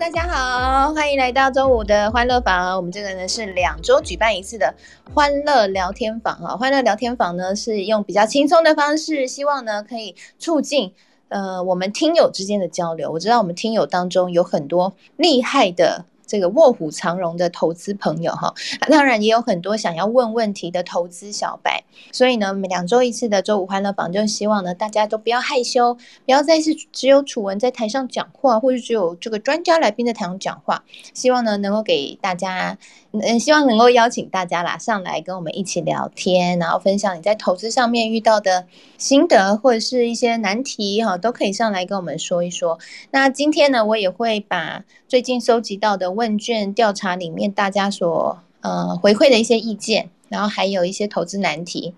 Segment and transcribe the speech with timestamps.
[0.00, 2.74] 大家好，欢迎来到周五的欢乐房。
[2.74, 4.74] 我们这个呢是两周举办一次的
[5.12, 6.56] 欢乐聊天房啊。
[6.56, 10.94] 欢乐聊天房呢是用比较轻松的方式，希望呢可以促进
[11.28, 13.12] 呃我们听友之间的交流。
[13.12, 16.06] 我知道我们听友当中有很多厉害的。
[16.30, 18.54] 这个卧虎藏龙的投资朋友哈，
[18.88, 21.82] 当然也有很多想要问问题的投资小白，
[22.12, 32.78] 所以呢，每两周一次的周五欢乐坊，就希望呢大家都不要害羞，不要再是只有楚文在台上讲话，或者只有这个专家来宾在台上讲话，希望呢能够给大家。
[33.12, 38.68] 嗯，希望能够邀请大家啦上来跟我们一起聊天，然后分享你在投资上面遇到的
[38.98, 42.78] 心得或者是一些难题哈，都可以上来跟我们说一说。
[43.10, 51.94] 那今天呢，我也会把最近收集到的问卷调查里面大家所呃回馈的一些意见，然后还有一些投资难题。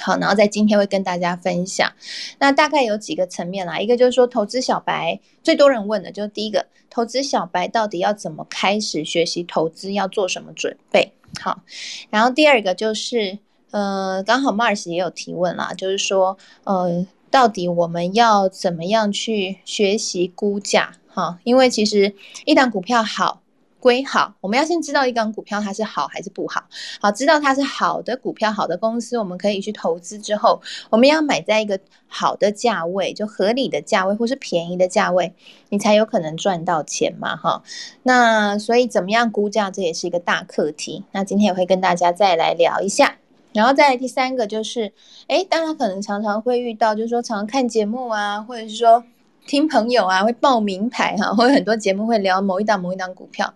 [0.00, 1.92] 好，然后在今天会跟大家分享。
[2.38, 11.12] 那大概有几个层面啦，一个就是说投资小白最多人问的，就是第一个，投资小白到底要怎么开始学习投资，要做什么准备？
[11.42, 11.60] 好，
[12.08, 13.38] 然后第二个就是，
[13.72, 20.94] 呃，刚好 Mars 也有提问啦，就是说，呃，到底我们要怎么样去学习估价？
[21.08, 22.14] 哈，因为其实
[22.46, 23.42] 一档股票好。
[23.80, 26.62] 归好，我们要先知道一档股票它是好还是不好。
[27.00, 30.18] 好，知道它是好的股票、好的公司，我们可以去投资。
[30.18, 35.34] 之后，我们要买在一个好的价位，就合理的价位或是便宜的价位，
[35.70, 37.62] 你才有可能赚到钱嘛，哈。
[38.02, 41.04] 那所以怎么样估价，这也是一个大课题。
[41.12, 43.16] 那今天也会跟大家再来聊一下。
[43.54, 44.92] 然后再来第三个就是，
[45.26, 49.02] 哎，大家可能常常会遇到，就是说常常看节目啊，或者是说。
[49.46, 53.52] 听朋友啊，会报名牌哈， 或者很多节目会聊某一档某一档股票。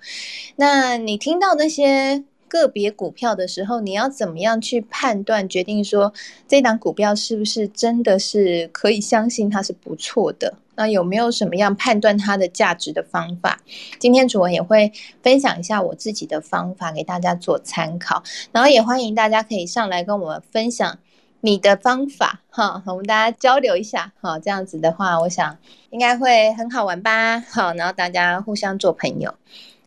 [0.56, 6.12] 那你听到那些个别股票的时候，你要怎么样去判断、决定说
[6.48, 10.54] 这档股票是不是真的是可以相信它是不错的？
[10.76, 13.60] 那有没有什么样判断它的价值的方法？
[14.00, 20.98] 今天主文也会分享一下我自己的方法给大家做参考，然后也欢迎大家可以上来跟我们分享。
[21.44, 25.58] 你的方法哈，我们大家交流一下哈，这样子的话，我想
[25.90, 27.38] 应该会很好玩吧。
[27.38, 29.34] 好，然后大家互相做朋友。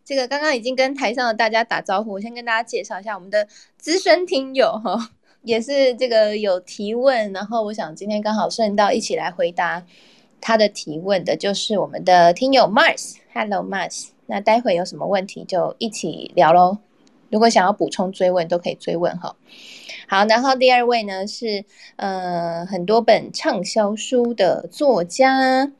[0.05, 5.09] 这个刚刚已经跟台上的大家打招呼，我先跟大家介绍一下我们的资深听友哈，
[5.41, 9.83] 也是这个有提问，然后我想今天刚好顺道一起来回答
[10.39, 13.15] 他的提问的，就是我们的听友 Mars。
[13.33, 16.77] Hello Mars，那待会有什么问题就一起聊喽。
[17.31, 19.35] 如果想要补充追问，都可以追问哈。
[20.07, 21.65] 好，然后第二位呢是
[21.97, 25.71] 呃很多本畅销书的作家，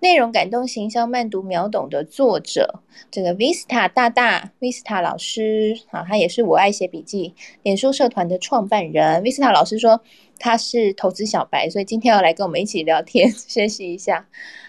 [0.00, 2.80] 内容感动、行销慢读秒懂的作者，
[3.10, 9.22] 这个 Vista 大大 Vista 老师啊，他也是我爱写笔记脸书社团的创办人。
[9.22, 10.00] Vista 老师说
[10.40, 14.26] 他是投资小白，所以今天要来跟我们一起聊天 学习一下。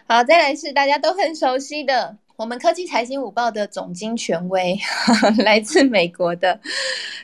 [0.07, 2.17] 好，再来是大家都很熟悉的。
[2.35, 4.77] 我们科技财经午报的总经权威，
[5.43, 6.57] 来自美国的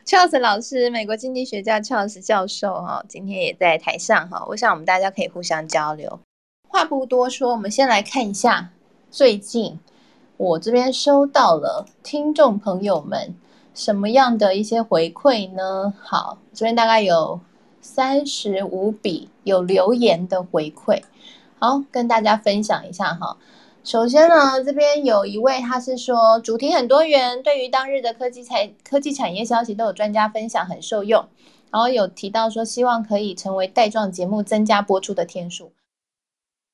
[0.05, 4.45] 乔斯老师，美国经济学家乔斯教授哈，今天也在台上哈。
[4.47, 6.19] 我想我们大家可以互相交流。
[6.69, 8.69] 话不多说，我们先来看一下
[9.09, 9.79] 最近
[10.37, 13.33] 我这边收到了听众朋友们
[13.73, 15.91] 什么样的一些回馈呢？
[15.99, 17.39] 好，这边大概有
[17.81, 21.01] 三十五笔有留言的回馈，
[21.57, 23.37] 好，跟大家分享一下哈。
[23.85, 31.23] 首先呢，这边有一位，他是说主题很多元，对于当日的科技财科技产业消息都有专家分享，很受用。
[31.69, 35.71] 然后有提到说，希望可以成为带状节目，增加播出的天数。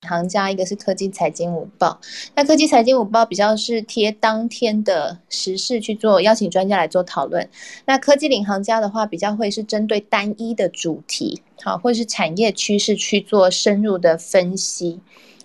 [0.08, 2.00] 行家一个是科技财经午报，
[2.34, 7.50] 那科技财经午报比较是贴当天的时事去做邀请专家来做讨论。
[7.86, 15.02] 那科技领航家的话，比较会是针对单一的主题，好，或是产业趋势去做深入的分析。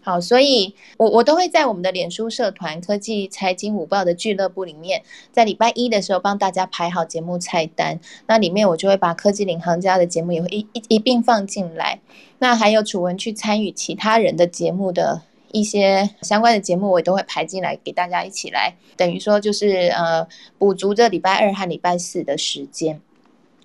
[0.06, 5.02] 好，所以我我都会在我们的脸书社团科技财经午报的俱乐部里面，
[5.32, 7.98] 在礼拜一的时候帮大家排好节目菜单。
[8.28, 11.98] 那里面我就会把科技领航家的节目也会一一一并放进来。
[12.38, 20.24] 那还有楚文去参与其他人的节目的一些相关的节目，我也都会排进来给大家一起来，等于说就是呃
[20.56, 23.00] 补足这礼拜二和礼拜四的时间。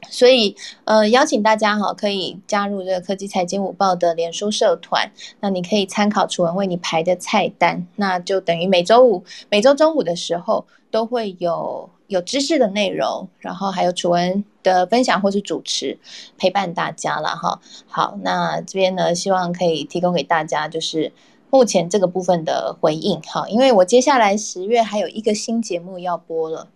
[0.10, 0.56] 所以，
[0.86, 5.12] 呃，邀请大家哈，可以加入这个科技财经午报的脸书社团。
[5.40, 15.98] 那你可以参考楚文为你排的菜单，那就等于每周五、每周中午的时候都会有有知识的内容，然后还有楚文的分享或是主持
[16.38, 17.62] 陪伴大家了哈。
[17.88, 21.14] 好，那这边呢，希望可以提供给大家就是
[21.50, 26.68] 目前这个部分的回应哈，因为我接下来十月还有一个新节目要播了。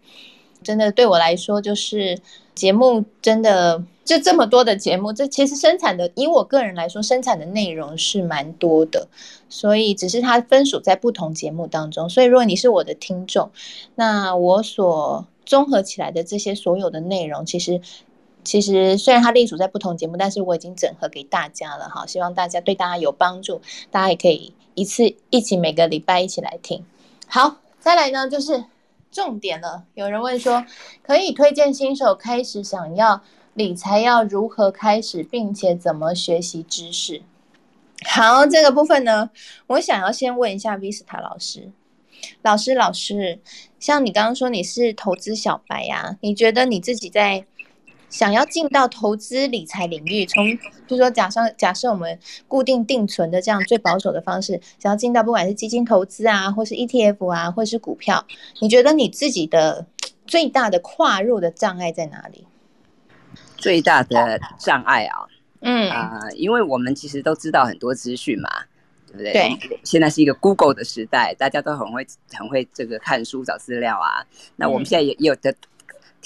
[0.65, 2.19] 真的对我来说，就是
[2.56, 9.07] 节目真的就这么多的节目，这其实生产的，以我个人来说，生产的内容是蛮多的，
[9.47, 12.09] 所以只是它分属在不同节目当中。
[12.09, 13.51] 所以如果你是我的听众，
[13.94, 17.79] 那我所综合起来的这些所有的内容，其实
[18.44, 26.83] 其实虽然它隶属在不同节目，但是我已经整合给大家了哈，希望大家对大家有帮助，大家也可以一次一起每个礼拜一起来听。
[27.27, 28.65] 好，再来呢就是。
[29.15, 30.65] 重点了，有人问说，
[31.01, 33.21] 可以推荐新手开始想要
[33.53, 37.21] 理财要如何开始，并且怎么学习知识？
[38.06, 39.29] 好，这个部分呢，
[39.67, 41.71] 我想要先问一下 Vista 老师，
[42.41, 43.39] 老师老师，
[43.79, 47.45] 像你刚刚说你是投资小白呀，你觉得你自己在？
[48.15, 50.57] 想要进到投资理财领域，从
[50.88, 52.17] 就说假设假设我们
[52.47, 58.25] 固定定存的这样最保守的方式，想要进到不管是基金投资啊，或是 ETF 啊，或是股票，
[58.62, 59.85] 你觉得你自己的
[60.25, 62.47] 最大的跨入的障碍在哪里？
[63.57, 65.27] 最大的障碍啊，
[65.59, 68.50] 嗯啊，因为我们其实都知道很多资讯嘛，
[69.07, 69.33] 对不对？
[69.33, 69.79] 对。
[69.83, 74.25] 现在是一个 Google 的时代，大家都很会很会这个看书找资料啊。
[74.56, 75.53] 那我们现在也也有的。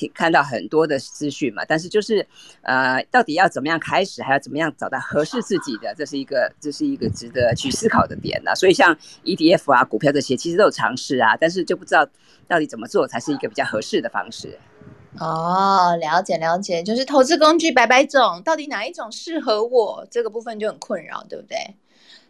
[0.07, 2.25] 看到很多的资讯嘛，但是就是，
[2.61, 8.55] 呃，到底要怎么样开始，还要怎么样找到合适自己的，这是一个，这是一个值得去思考的点呢。
[8.55, 12.07] 所以像 ETF 啊、股票这些，其实都有尝试啊，但是就不知道
[12.47, 14.57] 到底怎么做才是一个比较合适的方式。
[15.17, 21.57] 哦，了解了解，就是投资工具百百种，到底哪一种适合我，这个部分就很困扰，对不对？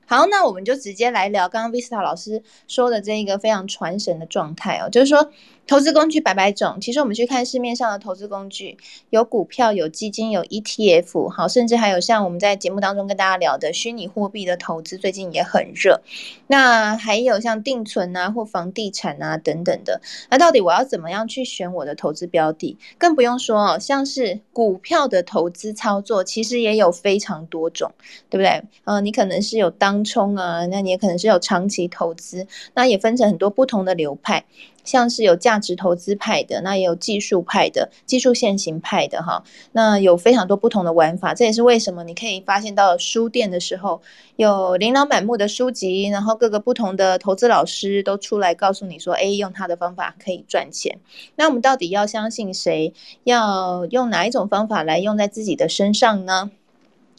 [0.06, 5.32] 好，那我们就直接来聊刚刚 Vista 老师说的这一个非常传神的状态哦，就是说。
[5.70, 8.76] 投资工具百百种，其实我们去看市面上的投资工具，
[9.12, 16.02] 有股票、有基金、有 ETF，好，甚至还有像我们在节目当中跟大家聊的虚拟货币的投资，最近也很热。
[16.48, 20.02] 那还有像定存啊，或房地产啊等等的。
[20.32, 22.76] 那到底我要怎么样去选我的投资标的？
[22.98, 27.92] 更不用说哦，像是股票的投资操作，其实也有非常多种，
[28.32, 28.64] 对不对？
[28.86, 34.46] 嗯，你可能是有当冲啊，那你也可能是有长期投资，那也分成很多不同的流派。
[34.84, 41.34] 像是有价值投资派的，那也有技术派的，技术线型派的哈，那有非常多不同的玩法。
[41.34, 44.02] 这也是为什么你可以发现到书店的时候
[44.36, 51.00] 有琳琅满目的书籍，然后各个不同的投资老师都出来告诉你说，哎，用他的方法可以赚钱。
[51.36, 52.94] 那我们到底要相信谁？
[53.24, 56.52] 要用哪一种方法来用在自己的身上呢？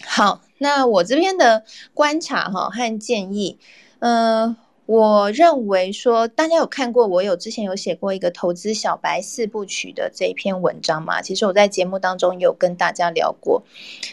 [0.04, 1.64] 好，那我这边的
[1.94, 3.58] 观察哈和建议，
[4.00, 4.56] 嗯。
[4.90, 11.22] 我认为说，大家有看过我有之前有写过一个投资小白四部曲的这一篇文章嘛？
[11.22, 13.62] 其实我在节目当中有跟大家聊过。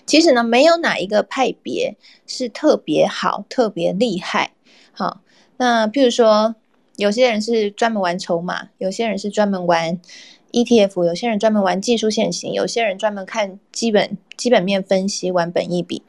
[0.06, 1.96] 其实呢，没有哪一个派别
[2.28, 4.52] 是特别好、特别厉害。
[4.92, 5.22] 好，
[5.58, 6.54] 那譬如说，
[6.98, 10.00] 有些人是专门玩筹码，有些人是专门玩
[10.64, 16.02] ETF，有些人专门玩技术线型，有些人专门看基本基本面分析，玩本一比。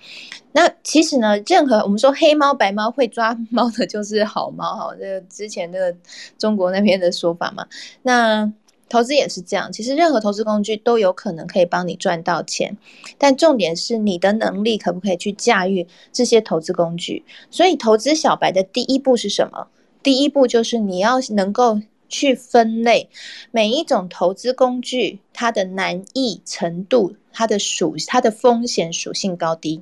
[0.52, 5.94] 那其实呢，任何我们说黑猫白猫会抓猫的就是好猫哈，这个之前的
[6.38, 7.66] 中国那边的说法嘛。
[8.02, 8.50] 那
[8.88, 12.74] 投资也是这样，其实任何投资工具都有可能可以帮你赚到钱，
[13.18, 17.22] 但重点是你的能力可不可以去驾驭这些投资工具。
[17.50, 19.68] 所以投资小白的第一步是什么？
[20.02, 23.08] 第一步就是你要能够去分类
[23.50, 27.16] 每一种投资工具它的难易程度。
[27.30, 29.80] 它的属它的风险属性高低，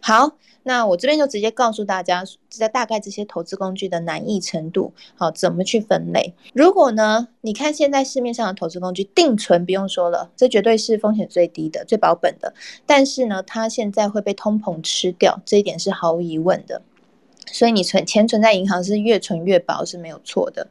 [0.00, 0.32] 好，
[0.64, 6.34] 那我这边就直接告诉大家，在大概这些投资工具的难易程度，好，怎么去分类？
[6.52, 12.52] 如果呢，你看现在市面上的投资工具，定存不用说了，这绝对是风险最低的、最保本的，
[12.86, 16.82] 但是呢，它现在会被通膨吃掉，这一点是毫无疑问的。
[17.46, 20.68] 所以你存钱存在银行是越存越薄是没有错的。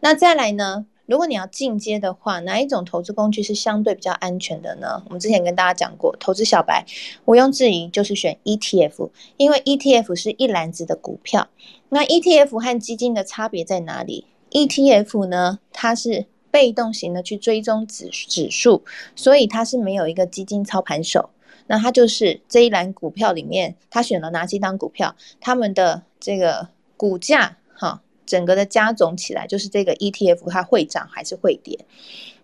[0.00, 0.86] 那再来呢？
[1.06, 5.02] 如果你要进阶的话，哪一种投资工具是相对比较安全的呢？
[5.04, 6.86] 我们之前跟大家讲过，投资小白
[7.26, 11.48] 毋庸置疑就是选 ETF，因为 ETF 是一篮子的股票。
[11.90, 18.82] 那 ETF 和基金的差别在哪里？ETF 呢，它是被动型的去追踪指指数，
[19.14, 21.28] 所以它是没有一个基金操盘手。
[21.66, 28.00] 那它就是这一栏股票里面，它选了哪几档股票，他们的这个股价，哈。
[28.26, 31.78] 整个的加总起来，就是这个 ETF 它会涨还是会跌？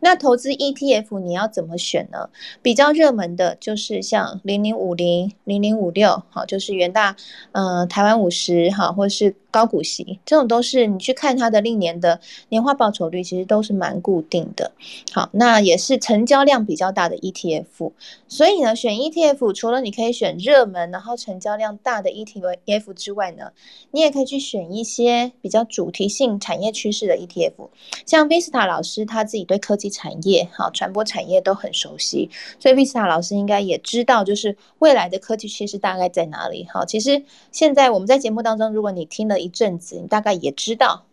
[0.01, 2.31] 那投资 ETF 你要怎么选呢？
[2.63, 7.15] 比较热门的就是像零零五零、零零五六，好，就是元大，
[7.53, 14.73] 嗯，台湾五十，哈，或者是高股息，这种都是你去看它的历年的年化报酬率，其实都是蛮固定的。
[15.13, 17.93] 好，那也是成交量比较大的 ETF。
[18.27, 23.53] 所以呢，选 ETF 除了你可以选热门，然后成交量大的 ETF 之外呢，
[23.91, 27.69] 你也可以去选一些比较主题性、产业趋势的 ETF。
[28.07, 29.90] 像 Vista 老师他自己对科技。
[29.91, 36.67] 产业、好传播产业都很熟悉，所以 Visa 老师应该也知道，就是未来的科技趋势大概在哪里。
[36.73, 41.05] 好，其实现在我们在节目当中，如果你听了一阵子，你大概也知道。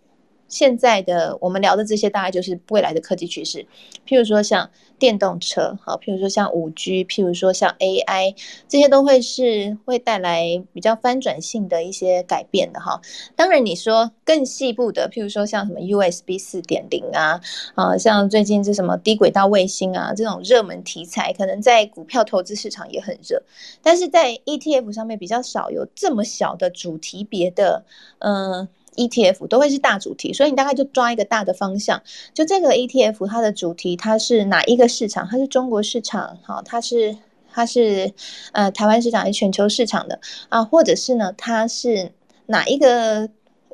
[0.48, 3.66] 现在的我们聊的这些，大概就是未来的科技趋势。
[4.08, 8.36] 譬如说像电动车，好，譬如说像五 G，譬如说像 AI，
[8.68, 13.02] 这些都会是会带来比较翻转性的一些改变的哈。
[13.36, 17.42] 当然，你说更细部的，譬如说像什么 USB 四点零啊，
[17.76, 23.44] 啊，像最近这什么低轨道卫星啊，这种热门题材，可能在股票投资市场也很热，
[23.82, 27.84] 但是在 ETF 上面比较少有这么小的主题别的，
[28.20, 28.68] 嗯。
[28.98, 32.02] ETF 都会是大主题，所以你大概就抓一个大的方向。
[32.34, 35.26] 就这个 ETF，它的主题它是哪一个市场？
[35.30, 37.16] 它是中国市场，好，它是
[37.50, 38.12] 它是
[38.52, 40.64] 呃台湾市场还是全球市场的啊？
[40.64, 42.12] 或者是呢，它是
[42.48, 43.30] 哪一个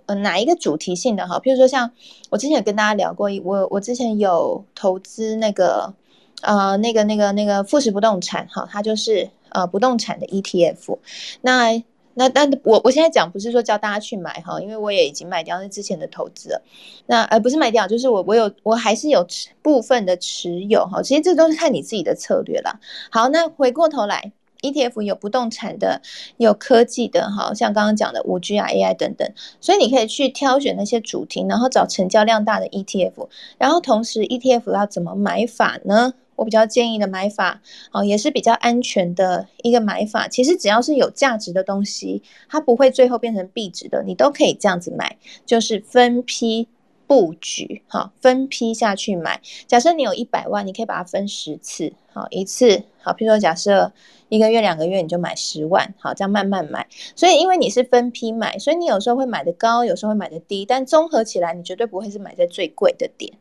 [0.05, 1.25] 呃哪一个主题性的？
[1.27, 1.89] 哈，譬如说像
[2.29, 5.93] 我之前有跟大家聊过，我我之前有投资那个
[6.41, 10.97] 呃那个那个那个富时不动产，哈，它就是呃不动产的 ETF，
[11.41, 11.81] 那。
[12.15, 16.61] 那但我我现在讲不是说叫大家去买哈，因为我也已经卖掉那之前的投资了。
[17.07, 19.25] 那呃不是卖掉，就是我我有我还是有
[19.61, 21.01] 部分的持有哈。
[21.01, 22.79] 其实这都是看你自己的策略啦。
[23.11, 26.01] 好，那回过头来，ETF 有不动产的，
[26.37, 29.29] 有科技的哈，像刚刚讲的五 G 啊、AI 等等，
[29.59, 33.27] 所以你可以去挑选那些主题，然后找成交量大的 ETF，
[33.57, 36.13] 然后同时 ETF 要怎么买法呢？
[36.35, 37.61] 我比较建议的买法，
[37.91, 40.27] 哦，也是比较安全的一个买法。
[40.27, 46.67] 其实只要是有价值的东西，它不会最后变成壁纸的，你都可以这样子买，就是分批
[47.05, 49.41] 布局，哈，分批下去买。
[49.67, 53.91] 假设你有一百万，你可以把它分十次，好，一次，好，譬如说假设
[54.29, 56.87] 一个月、两个月你就买十万，好，这样慢慢买。
[57.15, 63.33] 所以因为你是分批买，所以你有时候会买的高，有时候会买的低，但综合起来，你绝对不会是买在最贵的点。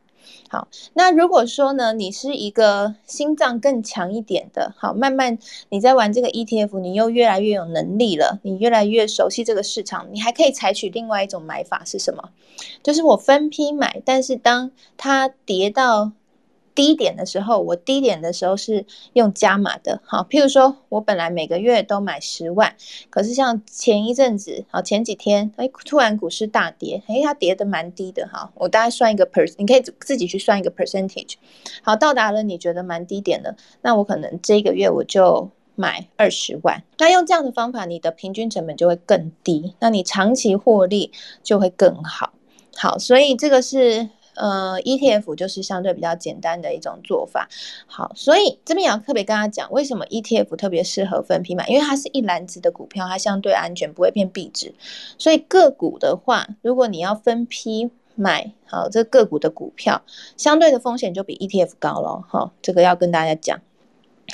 [0.48, 5.38] 好，那如果说呢，你是一个心脏更强一点的，好，慢慢
[5.68, 12.30] 你在玩这个 ETF，你又越来越有能力了，你越来越熟悉这个市场，你还可以采取另外一种买法是什么？
[12.82, 16.12] 就是我分批买，但是当它跌到。
[16.74, 22.74] 低点的时候，我低点的时候是用加码的，好，譬如说我本来每个月都买十万，
[23.10, 31.34] 可是像前一阵子，好前几天，哎，突然股市大跌，哎，它跌的蛮低的，哈，我大概算一个 per，你可以自己去算一个 percentage，
[31.82, 41.12] 好，到达了你觉得蛮低点的，那我可能这个月我就买二十万，那用这样的方法，你的平均成本就会更低，那你长期获利
[41.42, 42.32] 就会更好，
[42.76, 44.08] 好，所以这个是。
[44.34, 47.48] 呃，ETF 就是相对比较简单的一种做法。
[47.86, 51.66] 好，所以这边也要特别跟他讲，为什么 ETF 特别适合分批买？
[51.68, 54.74] 因为它是一篮子的股票，它相对安全，不会变币值。
[55.18, 60.02] 所以个股的话，如果你要分批买，好，这个股的股票
[60.36, 62.24] 相对的风险就比 ETF 高了。
[62.28, 63.60] 哈，这个要跟大家讲。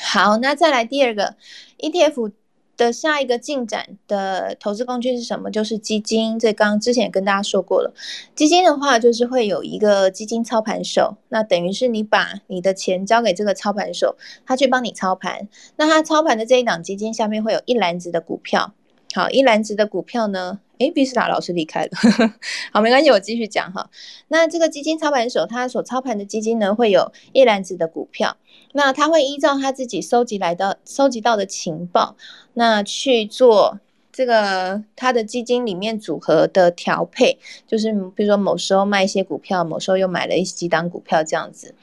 [0.01, 1.35] 好，那再来第二个
[1.79, 2.33] ETF。
[2.79, 5.51] 的下一个进展的投资工具是什么？
[5.51, 6.39] 就是基金。
[6.39, 7.93] 这刚之前也跟大家说过了，
[8.35, 14.17] 基金的话就是会有一个基金操盘手，那等于是你把你的钱交给这个操盘手，
[14.47, 15.49] 他去帮你操盘。
[15.77, 18.73] 那他操盘的这一档基金下面会有一篮子的股票。
[19.13, 20.61] 好，一篮子的股票呢？
[20.79, 21.91] 诶 b 斯塔老师离开了。
[22.73, 23.91] 好，没关系，我继续讲哈。
[24.29, 28.37] 那这个基金操盘手他所操盘的基金呢，会有一篮子的股票。
[28.73, 32.17] 那他会依照他自己收集来的、收集到的情报，
[32.55, 33.81] 那去做
[34.13, 41.75] 这个他的基金里面组合的调配，就是比如说某时候卖一些股票，某时候又买了一几档股票这样子。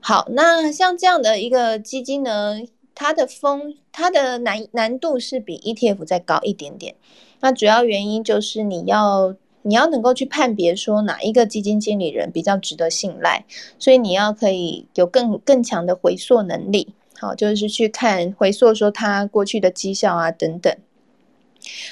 [0.00, 2.60] 好，那像这样的一个基金呢？
[2.94, 6.94] 它的风，它的难难度是比 ETF 再高一点点。
[7.42, 13.44] 那主要原因就是你要你要能够去判别说哪一个基金经理人比较值得信赖，
[13.78, 16.94] 所以你要可以有更更强的回溯能力。
[17.18, 20.74] 好，就是去看回溯说他过去的绩效啊等等。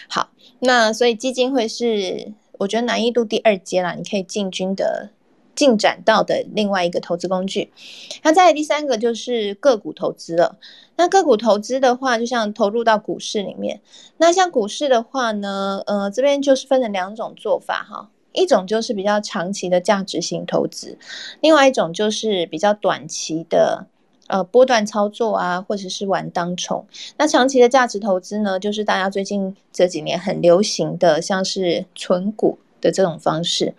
[0.08, 0.30] 好，
[0.60, 5.10] 那所以基金会是我觉得难易度第二阶啦，你可以进军的。
[5.60, 7.70] 进展到的另外一个投资工具，
[8.22, 10.56] 那再第三个就是个股投资了。
[10.96, 13.82] 那个股投资的话，就像投入到股市里面。
[14.16, 20.96] 那像股市的话呢，呃，这边就是分成两种做法哈，一种就是比较长期的价值型投资，
[21.42, 23.84] 另外一种就是比较短期的
[24.28, 26.86] 呃波段操作啊，或者是玩当冲。
[27.18, 32.58] 那长期的价值投资呢，就是大家最近这几年很流行的，像是存股。
[32.80, 33.74] 的这种方式，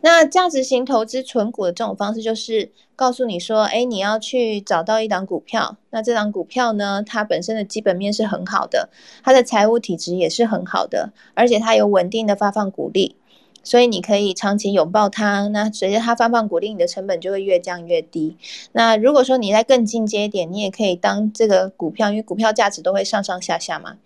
[0.00, 8.88] 那价值型投资纯股的这种方式，就是告诉你说，哎，你要去找到一档股票，那这档股票呢，它本身的基本面是很好的，
[9.22, 13.16] 它的财务体质也是很好的，而且它有稳定的发放股利。
[13.62, 15.46] 所以你可以长期拥抱它。
[15.48, 18.38] 那随着它发放股利，你的成本就会越降越低。
[18.72, 23.98] 那如果说你再更进阶一点，你也可以当这个股票，因为股票价值都会上上下下嘛。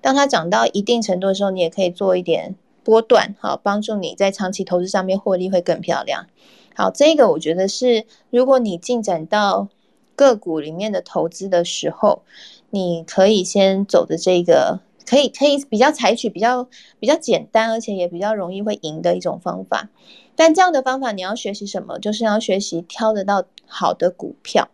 [0.00, 6.26] 当它涨到一定程度的时候，你也可以做一点波段，好帮助你在长期投资上面获利会更漂亮。
[6.74, 9.68] 好，这个我觉得是，如果你进展到
[10.16, 12.22] 个股里面的投资的时候，
[12.70, 14.80] 你可以先走的这个。
[15.04, 16.68] 可以可以比较采取比较
[17.00, 19.90] 比较简单，而且也比较容易会赢的一种方法。
[20.36, 21.98] 但这样的方法你要学习什么？
[21.98, 24.68] 就是要学习挑得到好的股票，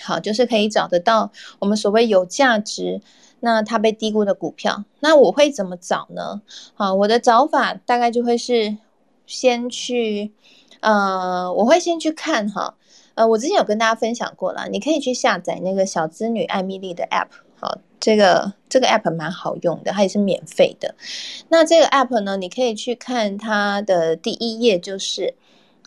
[0.00, 3.02] 好，就是可以找得到我们所谓有价值，
[3.40, 4.84] 那它被低估的股票。
[5.00, 6.40] 那我会怎么找呢？
[6.74, 8.76] 好，我的找法大概就会是
[9.26, 10.32] 先去，
[10.80, 12.74] 呃，我会先去看哈，
[13.14, 17.28] 呃，我之前有跟大家分享过了，你可以去下载那个小资女艾米丽的 App，
[17.58, 17.78] 好。
[18.02, 20.94] 这个这个 app 蛮好用的，它也是免费的。
[21.50, 25.34] 那这个 app 呢，你可以去看它的第一页，就是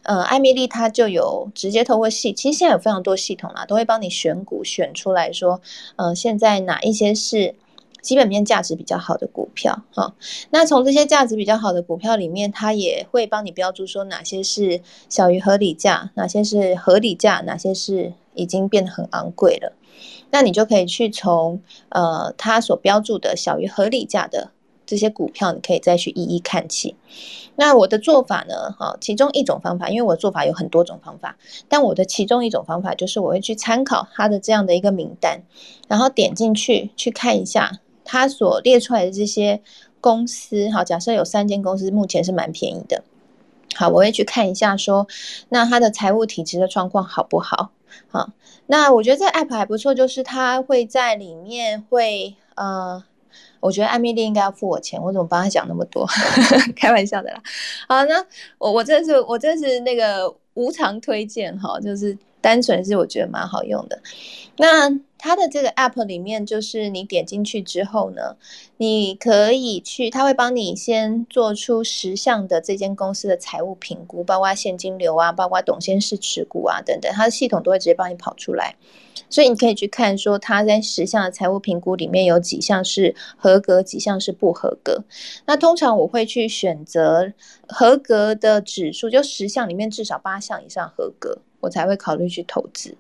[0.04, 5.62] 呃，艾米丽它就有直接透过系，其实现在有非常多系统啦，都会帮你选股选出来说，
[5.96, 7.56] 呃，现在哪一些是
[8.02, 10.14] 基本面价值比较好的股票哈。
[10.50, 19.74] 那从这些价值比较好的股票里面，它也会帮你标注说哪些是小于合理价，哪些是合理价，哪些是已经变得很昂贵了。
[20.32, 24.52] 那你就可以去从呃它所标注的小于合理价的
[24.86, 26.96] 这些股票，你可以再去一一看起。
[27.56, 31.38] 那我的做法呢，哈，其中一种方法，因为我做法有很多种方法，
[31.70, 35.44] 但我的其中一种方法就是我会去参考它的这样的一个名单，
[35.88, 39.62] 然后点进去去看一下它所列出来的这些
[40.02, 43.04] 公司，好，假设有三间公司目前是蛮便宜的，
[43.76, 45.08] 好，我会去看一下说，
[45.50, 47.72] 那它的财务体质的状况好不好？
[48.10, 48.32] 好，
[48.66, 53.04] 那我觉得这 app 还不错，就是它会在里面会呃，
[53.64, 56.06] 我觉得艾米丽应该要付我钱，我怎么帮他讲那么多？
[56.76, 57.42] 开玩笑的啦。
[57.88, 58.26] 好，那
[58.58, 64.02] 我我这是我这是那个无偿推荐哈，就是单纯是我觉得蛮好用的。
[64.58, 68.36] 那它的这个 app 里面，就是你点进去之后呢，
[68.76, 78.76] 你可以去，它会帮你先做出十项的这间公司的财务评估，包括现金流啊，包括董监事持股啊等等，它的系统都会直接帮你跑出来。
[79.30, 85.04] 所以你可以去看说，它在十项的财务评估里面有几项是合格，几项是不合格。
[85.46, 87.34] 那通常我会去选择
[87.68, 91.40] 合格的指数，就十项里面至少八项以上合格。
[91.64, 92.98] 我才会考虑去投资，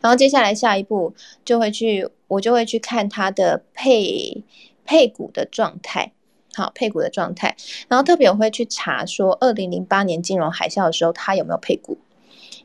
[0.00, 4.42] 然后接下来下一步就会去，我就会去看它的配
[4.84, 6.10] 配股的状态，
[6.52, 7.56] 好配股的状态，
[7.86, 11.98] 然后特别我会去查说，二零零八年金融海啸的时候它有没有配股，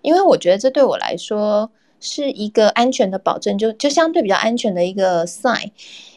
[0.01, 5.71] 因为我觉得这对我来说是一个安全的保证，就就相对比较安全的一个 sign，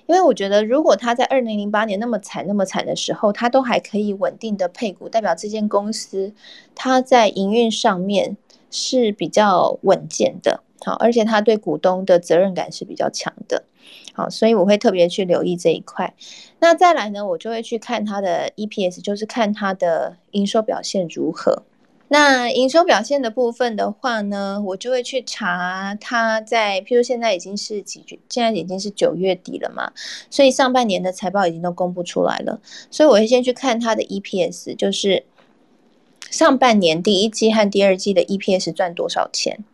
[0.07, 6.33] 因为我觉得如果他在二零零八年那么惨那么惨的时候，他都还可以稳定的配股，代表这间公司
[6.75, 8.37] 它在营运上面。
[8.71, 13.65] 是比较稳健的，好，而且他对股东的责任感是比较强的，
[14.13, 16.15] 好，所以我会特别去留意这一块。
[16.59, 21.63] 那再来呢，我就会去看它的 EPS，就是看它的营收表现如何。
[22.09, 29.93] 那营收表现的部分的话呢，我就会去查它在，譬如现在已经是几，现在已经是九月底了嘛，
[30.31, 35.25] 所以上半年的财报已经都公布出来了，所以我会先去看它的 EPS，就是。
[36.31, 39.65] 上半年第一季和第二季的 EPS 赚多少钱？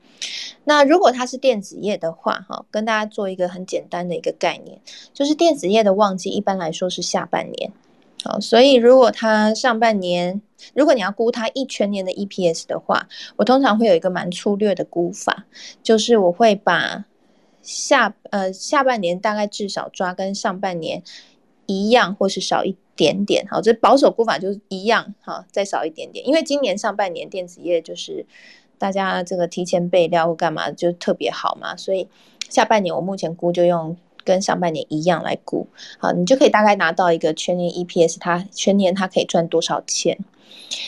[0.62, 4.79] 那如果它是电子业的话，哈，跟大家做一个很简单的一个概念，
[5.12, 7.73] 就是电子业的旺季一般来说是下半年，
[8.24, 10.40] 好，所以如果它上半年，
[10.74, 13.06] 如果你要估它一全年的 EPS 的话，
[13.37, 15.44] 我通常会有一个蛮粗略的估法，
[15.82, 17.04] 就是我会把
[17.62, 21.02] 下呃下半年大概至少抓跟上半年
[21.66, 22.74] 一样，或是少一。
[22.96, 28.24] 点点好，这保守估法就是一样好，再少一点点，因为今年上半年电子业就是
[28.78, 32.06] 大家这个提前备料或干嘛就特别好嘛，所以
[32.48, 40.18] 下半年我目前估就用跟上半年一样来估，好，你就可以大概拿到一个全年 EPS，它全年它可以赚多少钱？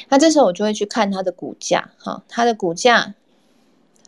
[0.08, 3.14] 那这时候我就会去看它的股价，哈，它的股价。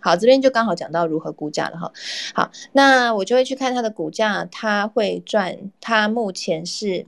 [0.00, 1.92] 好，这边就刚好讲到如何估价了哈。
[2.34, 7.06] 好，那我就会去看它的股价，它会赚，它目前是。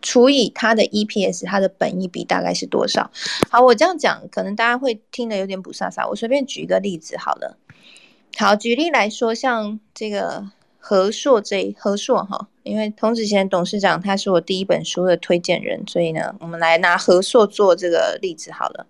[0.00, 3.10] 除以它的 EPS，它的本益比大概是多少？
[3.50, 6.08] 好，我这样讲，可能大家会听得有点不飒飒。
[6.08, 7.58] 我随便举一个例子好了。
[8.36, 10.46] 好，举例来说，像这个
[10.88, 18.86] 和硕这和硕哈，因为童子贤董事长他是我第一本书的推荐人，所以呢，我们来拿和硕做这个例子好了。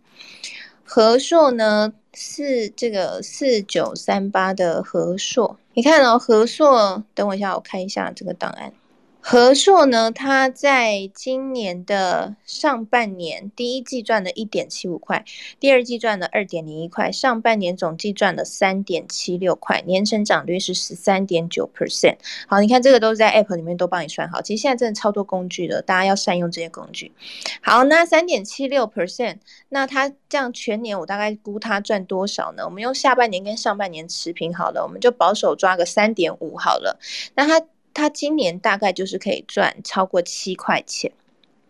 [0.84, 8.72] 和硕呢是这个四九三八的和硕，你看哦，和硕，等我一下，我看一下这个档案。
[9.20, 15.24] 和硕呢，它在今年的上半年第一季赚了一点七五块，
[15.60, 22.16] 第二季赚了二点零一块，上半年总计赚了三点七六块，年成长率是十三点九 percent。
[22.46, 24.40] 好，你看这个都是在 App 里面都帮你算好。
[24.40, 27.12] 其实现在真的超多工具的，大家要善用这些工具。
[27.60, 29.36] 好，那三点七六 percent，
[29.68, 32.64] 那它这样全年我大概估它赚多少呢？
[32.64, 36.98] 我们用下半年跟上半年持平好了，我们就保守抓个三点五好了。
[37.34, 37.66] 那它。
[37.94, 41.12] 它今年大概就是可以赚超过七块钱，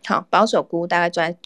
[0.05, 1.37] 好保守估大概赚，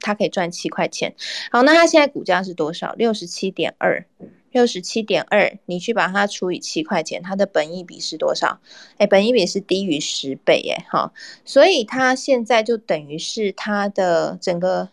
[0.00, 1.14] 它可以赚七块钱。
[1.50, 2.92] 好，那它现在股价是多少？
[2.94, 4.04] 六十七点二，
[4.50, 8.60] 六十七点二，你去把它除以七块钱，它的本益比是多少？
[8.98, 10.84] 哎，本益比是低于十倍，耶。
[10.88, 11.12] 哈，
[11.44, 14.88] 所以它现在就等于是它的整个。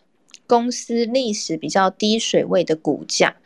[0.50, 3.36] 公司历史比较低水位的股价，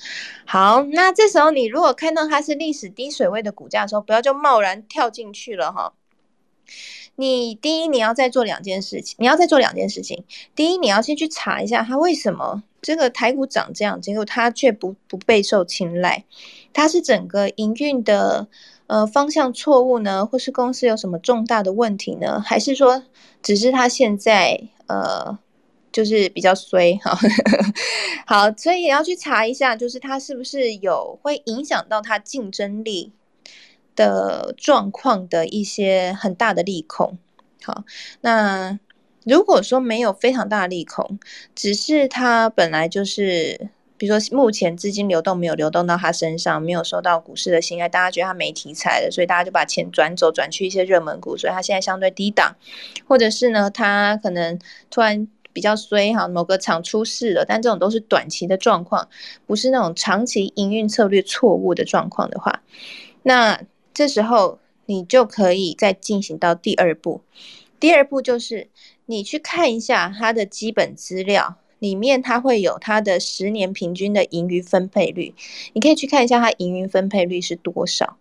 [0.47, 5.93] 好，那这时候你如果看到它是历史低水位的股价的时候，不要就贸然跳进去了哈。
[7.17, 10.25] 你第一你要再做两件事情，你要再做两件事情。
[10.57, 16.25] 第一，你要先去查一下它为什么这个台股涨这样，结果它却不不备受青睐，
[16.73, 18.49] 它是整个营运的
[18.87, 22.41] 呃方向错误呢，或是公司有什么重大的问题呢？
[22.41, 23.03] 还是说
[23.43, 25.39] 只是它现在呃？
[25.95, 27.17] 就是比较衰哈，
[28.27, 33.13] 好，所以也要去查一下，就是它是不是有会影响到它竞争力
[33.95, 37.17] 的状况的一些很大的利空。
[37.63, 37.85] 好，
[38.23, 38.77] 那
[39.23, 41.21] 如果说没有非常大的利空，
[41.55, 52.57] 只是它本来就是，比如说目前资金流动没有流动到它身上，没有受到股市的信赖，大家觉得它没题材了，所以大家就把钱转走，转去一些热门股，所以它现在相对低档，
[53.07, 54.59] 或者是呢，它可能
[54.91, 55.29] 突然。
[55.55, 59.09] 比较衰哈，某个厂出事了，但这种都是短期的状况，
[59.47, 62.63] 不是那种长期营运策略错误的状况的话，
[63.23, 63.63] 那
[63.95, 67.23] 这时候你就可以再进行到第二步。
[67.81, 68.69] 第二步就是
[69.07, 75.35] 你去看一下它的基本资料，里面它会有它的十年平均的盈余分配率，
[75.73, 78.17] 你可以去看一下它盈余分配率是多少。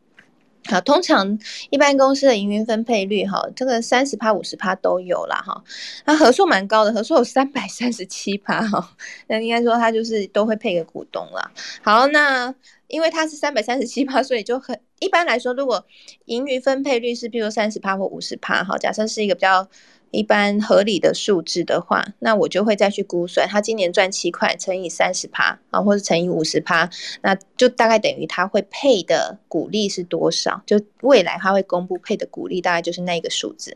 [0.65, 1.37] 好，通常
[1.69, 5.63] 一般公司的营运分配率，哈，这个三十趴、五十趴都有啦，哈。
[6.05, 8.95] 那合数蛮高的，合数有三百三十七趴，哈。
[9.27, 11.51] 那应该说它就是都会配给股东啦。
[11.81, 12.53] 好，那
[12.87, 15.85] 因为它是三百三十七趴，所以就很一般来说，如果
[16.25, 19.67] 盈余分配率是比如三十趴或五十趴，哈，假设是一个比较。
[20.13, 26.87] 一般合理的数字的话，那我就会再去估算，他今年赚七块乘以三十趴啊，或者乘以五十趴，
[27.23, 30.61] 那就大概等于他会配的股利是多少？
[30.67, 33.75] 就未来他会公布配的股利，大概就是那个数字。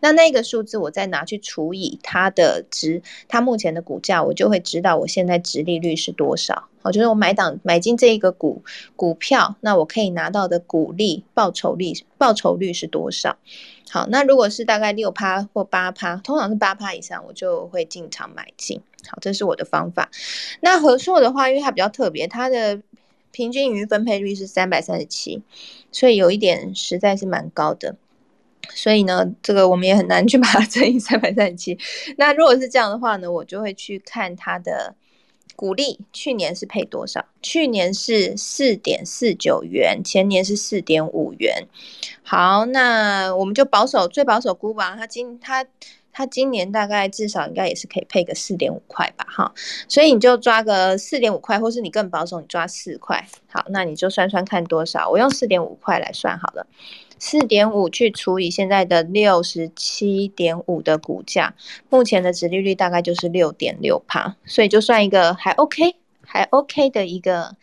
[0.00, 6.68] 那那个数字我再拿去除以它的值，它目前的股价，我就会知道我现在值利率是多少。
[6.80, 8.62] 好，就是我买档买进这一个股
[8.96, 13.36] 股票，那我可以拿到的股利报酬率报酬率是多少？
[13.90, 18.80] 好，那如果是大概六趴或八趴，通常是八趴以上，我就会进场买进。
[19.08, 20.10] 好，这是我的方法。
[20.60, 22.82] 那和硕的话，因为它比较特别，它的
[23.30, 25.42] 平均盈余分配率是三百三十七，
[25.90, 27.96] 所以有一点实在是蛮高的。
[28.70, 31.78] 所以呢，这个我们也很难去把它 乘以三百三十七。
[32.16, 34.94] 那如果是这样的话呢，我就会去看它的。
[35.58, 37.24] 股利去年是配多少？
[37.42, 41.66] 去年是四点四九元，前年是四点五元。
[42.22, 44.94] 好，那我们就保守最保守估吧。
[44.96, 45.66] 它今它
[46.12, 49.52] 它今年大概至少应该也是可以配个四点五块吧，哈。
[49.88, 53.26] 所以你就抓个四点五块，或是你更保守，你抓四块。
[53.48, 55.10] 好，那你就算算看多少。
[55.10, 56.68] 我用四点五块来算好了。
[57.18, 61.54] 四点五去除以现在的六十七点五的股价，
[61.90, 67.56] 目前的殖利率大概就是六点六帕，所以就算一个还 OK，还 OK 的一个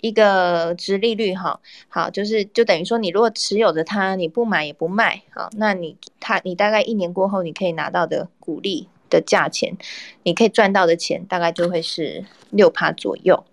[0.00, 1.60] 一个殖利率哈。
[1.88, 9.76] 好，就是就等于说，你如果持有着它，你不买也不卖，好，那你它你大概一年过后，你可以拿到的股利的价钱，
[10.22, 13.44] 你可以赚到的钱大概就会是六帕左右。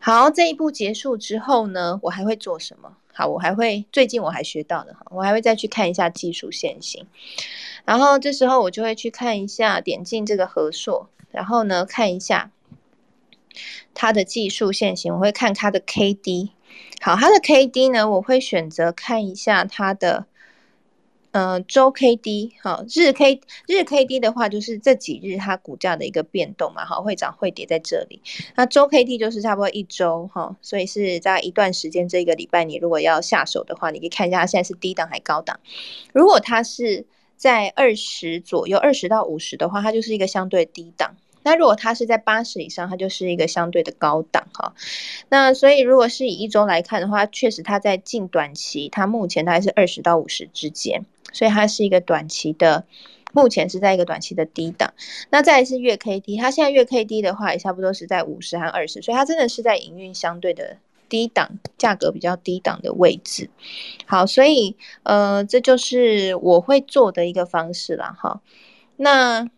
[0.00, 2.96] 好，这一步结束之后呢，我还会做什么？
[3.14, 7.06] 好，我还会最近我还学到的，我还会再去看一下技术线型，
[7.86, 12.50] 然后这时候我就会去看一下点进这个合硕，然后呢看一下
[13.94, 16.50] 它的技术线型，我会看它的 K D。
[17.00, 20.26] 好，它的 K D 呢，我会选择看一下它的。
[21.34, 28.22] 呃，周 K D 好，日 K 日 K D 的话，就是这几日它股价的一个变动嘛，好，会涨会跌在这里。
[28.54, 35.58] 那周 K D 就是差不多一周哈，所以是在一段时间，这个礼拜你如果要下手的话，你可以看一下它现在是低档还高档。
[36.12, 37.04] 如果它是
[37.36, 41.16] 在二十左右，二十到五十的话，它就是一个相对低档。
[41.42, 44.72] 那如果它是在八十以上，它就是一个相对的高档哈。
[45.30, 51.04] 那所以如果是以一周来看的话，确实它在近短期，它目前大概是二十到五十之间。
[51.34, 52.86] 所以它是一个短期的，
[53.34, 54.94] 目前是在一个短期的低档。
[55.28, 60.78] 那再来是月 K D，它现在月 K D 的话也差不多是在五十和二十，所以它真的是在营运相对的
[61.10, 63.50] 低档，价格比较低档的位置。
[64.06, 68.40] 好，所以呃，这就是我会做的一个方式了哈。
[68.96, 69.50] 那。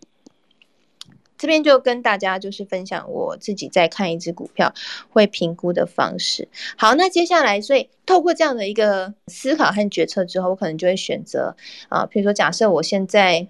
[1.38, 4.72] 这边就跟大家就是分享我自己在看一只股票
[5.11, 6.49] 会评估的方式。
[6.77, 11.57] 好，那接下来，所以透过这样的一个思考和决策之后，我可能就会选择
[11.88, 13.46] 啊，比如说假设我现在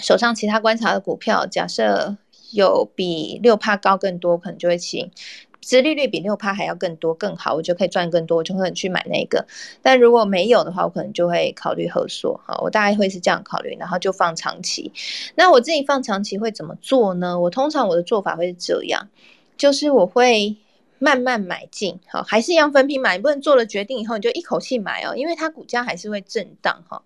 [0.00, 2.16] 手上其他观察的股票，假设
[2.52, 5.10] 有比六帕高更多，可能就会请。
[5.62, 9.46] 殖利率比六趴还要更多更好，我就可以赚更多，我就会去买那个。
[9.80, 12.38] 但如果没有的话，我可能就会考虑合锁。
[12.46, 14.92] 哈，我大概会是这样考虑，然后就放长期。
[15.36, 17.40] 那我自己放长期会怎么做呢？
[17.40, 19.08] 我通常我的做法会是这样，
[19.56, 20.56] 就是我会。
[21.02, 27.02] 慢慢买进，好，还是一样分批买，不能做了决定以后你就一口气买哦，因为它股价还是会震荡哈，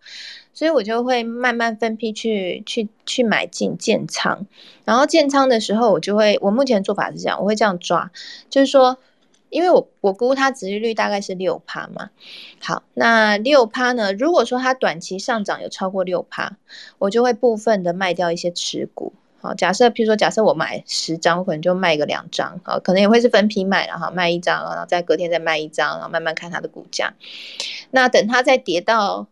[0.52, 4.44] 所以我就会慢慢分批去去去买进建仓，
[4.84, 8.10] 然后建仓的时候我就会，我目前做法是这样，我会这样抓，
[8.50, 8.98] 就是说，
[9.48, 12.10] 因为我我估它殖利率大概是六趴嘛，
[12.60, 16.58] 好，那六趴呢，如果说它短期上涨有超过六趴，
[16.98, 19.14] 我就会部分的卖掉一些持股。
[19.46, 27.14] 好，假设譬如说，假设我买十张，我可能就卖个两张，啊，可能也会是分批卖了哈，卖一张，然后再隔天再卖一张，然后慢慢看它的股价。
[27.92, 29.28] 那等它再跌到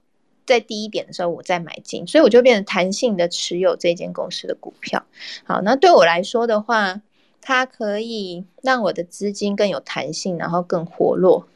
[0.47, 5.05] 再低一点的时候，我再买进，所以我就变成弹性的持有这间公司的股票。
[5.43, 7.01] 好，那对我来说的话，
[7.41, 11.49] 它可以让我的资金更有弹性，然后更活络。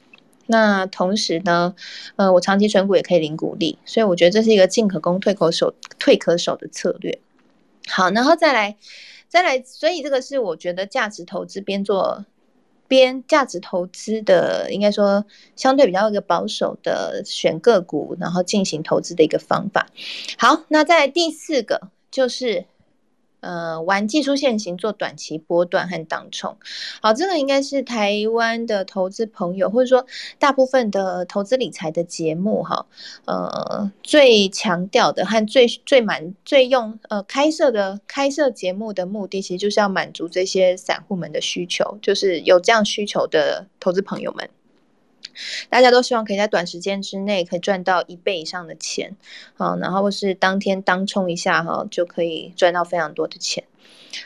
[0.46, 1.74] 那同时呢，
[2.16, 7.18] 呃，我长期存股也可以领股利，所以我觉得这是一个进可攻退可守退可守的策略。
[7.88, 8.76] 好，然后再来，
[9.28, 12.24] 再来，所以这个是我觉得价值投资边做
[12.86, 15.24] 边价值投资的，应该说
[15.56, 19.88] 相对比较一个保守的选个股，然后进行投资的一个方法。
[20.36, 22.66] 好，那在第四个就是。
[23.40, 26.56] 呃，玩技术线型做短期波段和当冲，
[27.00, 30.06] 好，这个应该是台湾的投资朋友，或者说
[30.38, 32.86] 大部分的投资理财的节目哈，
[33.26, 44.50] 呃，最强调的和最最满最用呃开设的开设节目的目的，其实就是要满足这些散户们的需求，就是有这样需求的投资朋友们。
[45.70, 49.16] 大家都希望可以在短时间之内可以赚到一倍以上的钱，
[49.56, 53.64] 好，然后或是当天当冲一下哈，就可以赚到非常多的钱。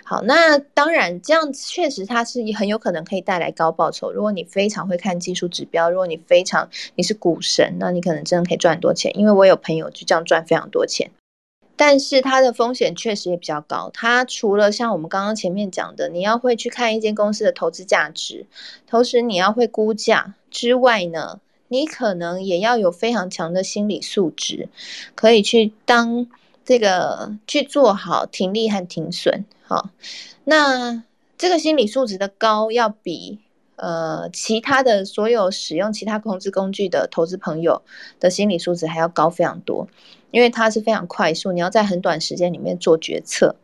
[0.04, 4.12] 好，那当然这样确实它是很有可能可以带来高报酬。
[4.12, 9.16] 如果你非常会看技术指标，如果你非常你是股神，那你可能真的可以赚很多钱。
[9.18, 11.10] 因为我有朋友就这样赚非常多钱。
[11.84, 13.90] 但是它的风险确实也比较高。
[13.92, 18.46] 它除了像我们刚刚前面讲的，你要会去看一间公司的投资价值，
[18.86, 24.68] 同时你要会估价之外呢，你可能也要有非常强的心理素质，
[25.16, 26.28] 可以去当
[26.64, 29.44] 这个去做好停利和停损。
[29.64, 29.90] 好，
[30.44, 31.02] 那
[31.36, 33.40] 这个心理素质的高，要比
[33.74, 37.82] 呃其他的所有使用其他投资工具的投资朋友
[38.20, 39.88] 的心理素质还要高非常多。
[40.32, 43.54] 因为它是非常快速，你要在很短时间里面做决策。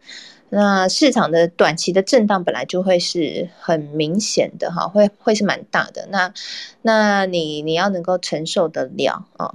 [0.51, 6.07] 那市场的短期的震荡本来就会是很明显的哈，会会是蛮大的。
[6.11, 6.33] 那
[6.81, 9.55] 那你你要能够承受得了啊。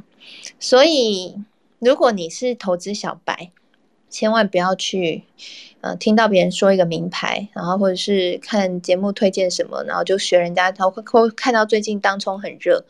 [0.60, 1.36] 所以
[1.80, 3.49] 如果你是投资小白，
[4.10, 5.23] 千万不要去
[5.82, 12.86] 呃听到别人说一个名牌，然后或者是看节目推荐什么，然后就学人家，他会会看到最近当冲很热，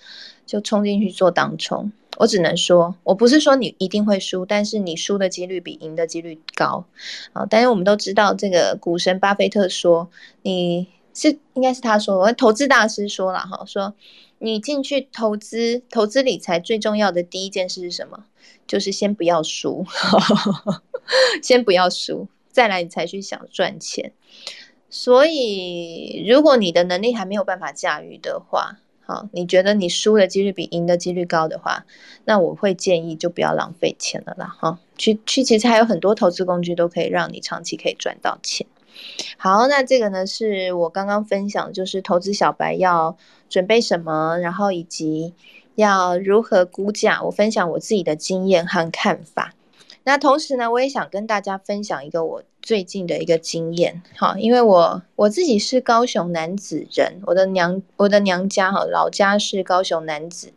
[0.46, 1.94] 就冲进去做当冲。
[2.18, 6.86] 我只能说，我不是说你一定会输，但是你输的几率比赢的几率高
[7.34, 7.46] 啊！
[7.50, 10.10] 但是我们都知道，这个股神巴菲特说，
[10.44, 13.94] 你是应该是他说，我投资大师说了哈，说
[14.38, 18.26] 你进去投资投资理财最重要的第一件事是什么？
[18.68, 19.86] 就是先不要输，
[21.42, 24.14] 先不要输，再来你才去想赚钱。
[24.90, 31.86] 所以，如果你的能力还没有办法驾驭的话，好，你觉得你输的几率比赢的几率高的话，
[32.26, 34.56] 那我会建议就不要浪费钱了啦。
[34.58, 38.66] 哈，去去，其实还有很多投资工具都可以让你长期可以赚到钱。
[39.38, 43.18] 好，那这个呢是我刚刚分享，就是投资小白要
[43.50, 45.34] 准备什么，然后以及
[45.76, 49.54] 要如何估价，我分享我自己的经验和看法。
[50.06, 60.52] 那同时呢，我也想跟大家分享一个我最近的一个经验，哈，因为我我自己是高雄男子人，我的娘我的娘家哈老家是高雄男子，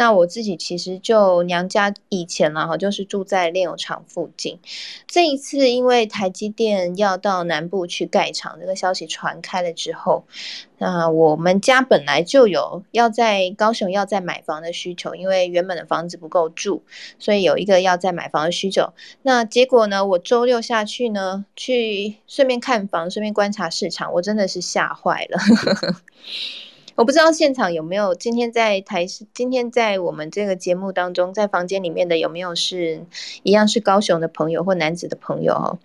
[0.00, 4.58] 那我自己其实就娘家以前啦哈，就是住在炼油厂附近。
[5.06, 10.24] 这一次因为台积电要到南部去盖厂，这个消息传开了之后，
[10.78, 16.82] 那我们家本来就有要在高雄要再买房的需求，因为原本的房子不够住，
[17.18, 18.94] 所以有一个要再买房的需求。
[19.20, 25.38] 那结果呢，我周六下去呢，去顺便看房，顺便观察市场，我真的是吓坏了。
[27.00, 33.06] 我不知道现场有没有今天在台今天在我们这个节目当中，在房间里面的有没有是
[33.42, 35.78] 一样是高雄的朋友或男子的朋友哦？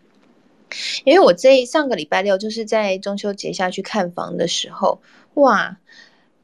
[1.06, 5.00] 因为我这上个礼拜六就是在中秋节下去看房的时候，
[5.36, 5.78] 哇，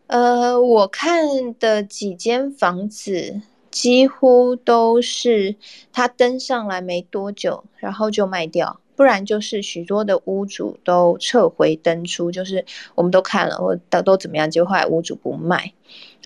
[0.07, 5.57] 呃，我看的几间房子几乎都是
[5.91, 8.79] 他登上来没多久，然后就卖掉。
[9.01, 15.73] 不然就是许多的屋主都撤回登出，就是我们都看了，或都都怎么样，就后来屋主不卖，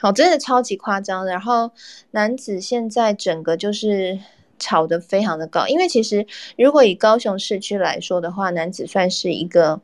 [0.02, 1.26] 好，真的超级夸张。
[1.26, 1.72] 然后
[2.12, 4.20] 男子现在整个就是
[4.60, 9.80] 炒得非常的高，因为其实如果以高雄市区来说的话，男子算是一个，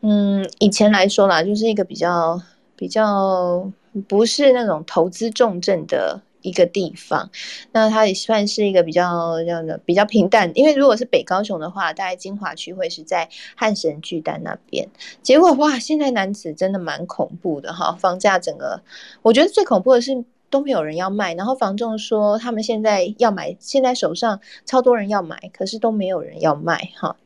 [0.00, 2.42] 嗯，以前来说啦，就是一个比较
[2.74, 3.70] 比较
[4.08, 6.20] 不是那种投资重镇的。
[6.42, 7.30] 一个地方，
[7.72, 10.50] 那它也算是一个比较这样的比较平淡。
[10.54, 14.88] 因为如果是北高雄的话，大概金华区会是在汉神巨蛋那边。
[15.22, 18.82] 结果哇，现在男子真的蛮恐怖的哈，房价整个，
[19.22, 27.16] 我觉得最恐怖的是都没有人要卖，然后房仲说他们现在要买，现在手上超多人要买，可是都没有人要卖哈。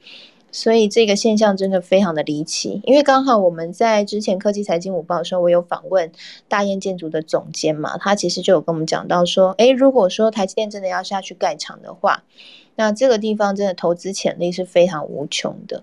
[0.56, 6.10] 所以这个现象真的非常的离奇，因为刚好我们在之前科技财经午报的时候，我有访问
[6.48, 12.22] 大雁建筑的总监嘛，他其实就有跟我们讲到说，诶，如果说台积电真的要下去盖厂的话，
[12.74, 15.82] 那这个地方真的投资潜力是非常无穷的。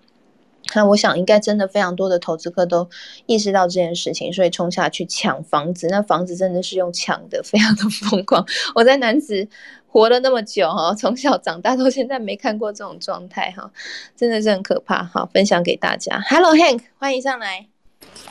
[0.74, 2.90] 那我想应该真的非常多的投资客都
[3.28, 8.44] 意识到这件事情，所以冲下去抢房子，那房子真的是用抢的，非常的疯狂。
[8.74, 9.48] 我在男子。
[9.94, 13.72] 活了那么久哈， 从小长大到现在没看过这种状态哈，
[14.18, 15.24] 真的是很可怕哈。
[15.32, 17.68] 分享给大家，Hello Hank，欢迎上来。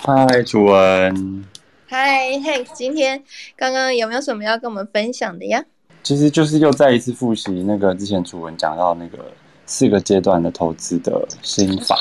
[0.01, 1.45] Hi 楚文。
[1.89, 3.23] Hi Hank，今天
[3.55, 5.65] 刚刚有没有什么要跟我们分享的呀？
[6.03, 9.19] 其实就是又再一次复习那个之前楚文讲到那个
[9.65, 11.97] 四个阶段的投资的心法，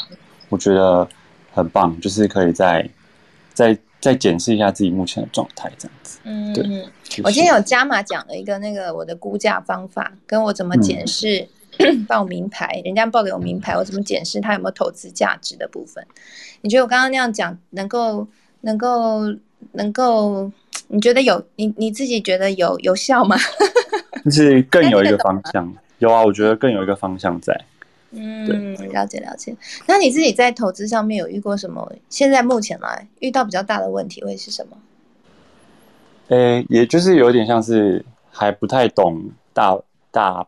[0.50, 1.08] 我觉得
[1.54, 2.90] 很棒，就是可以再
[3.54, 6.20] 再再检视一下自己目前的状态这样子。
[6.24, 6.64] 嗯，对。
[7.24, 11.48] 我今天有加码讲了一个那个我的估价方法，跟我怎么检视
[12.08, 16.06] 报名牌，人家报给我名牌，我怎么检视它有没有投资价值的部分。
[16.62, 18.28] 你觉得我刚刚那样讲能够
[18.62, 19.22] 能够
[19.74, 20.52] 能够？
[20.94, 23.38] 你觉得有你你自己觉得有有效吗？
[24.26, 27.58] 就是更有一个方向，有啊，我觉得更有一个方向在。
[28.12, 29.56] 嗯，了解了解。
[29.88, 31.92] 那你自己在投资上面有遇过什么？
[32.10, 34.78] 现在目前来遇到比较大的问题会是什么？
[36.28, 39.22] 诶，也就是有点像是还不太懂
[39.54, 39.78] 大
[40.12, 40.48] 大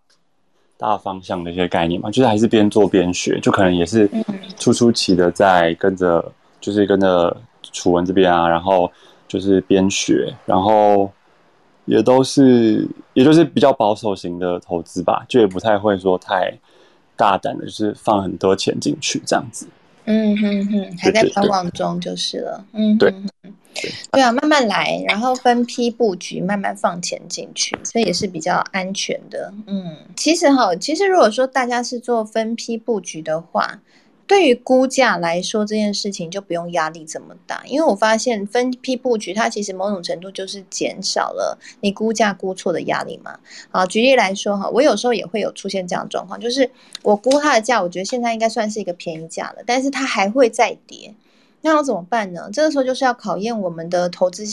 [0.77, 4.09] 大方向的一些概念嘛，就是还是边做边学，就可能也是
[4.57, 8.91] 初初期的在跟着，就是跟着楚文这边啊，然后
[9.27, 11.11] 就是边学，然后
[11.85, 16.57] 也都是也就是比较保守型的投资吧，就也不太会说太
[17.15, 19.67] 大胆的，就是放很多钱进去这样子。
[20.05, 22.65] 嗯哼哼，还在观望中就是了。
[22.73, 23.13] 嗯，对。
[24.11, 29.51] 对啊，慢慢来，然后分批布局，慢慢放钱进去，所以也是比较安全的。
[29.65, 33.79] 嗯，其实哈，其实如果说大家是做分批布局的话，
[34.33, 43.39] 对于估价来说，这件事情就不用压力这么大，因为我发现分批布局，它其实某种程度就是减少了你估价估错的压力嘛。
[43.69, 46.67] 啊，举例来说哈，我有时候也会有出现这样的状况，就是
[47.03, 51.13] 我估它的价，我觉得现在应该算是一个便宜价了，但是它还会再跌。
[51.65, 52.49] 那要怎么办呢？
[52.51, 54.43] 这个时候就是要考验我们的投资，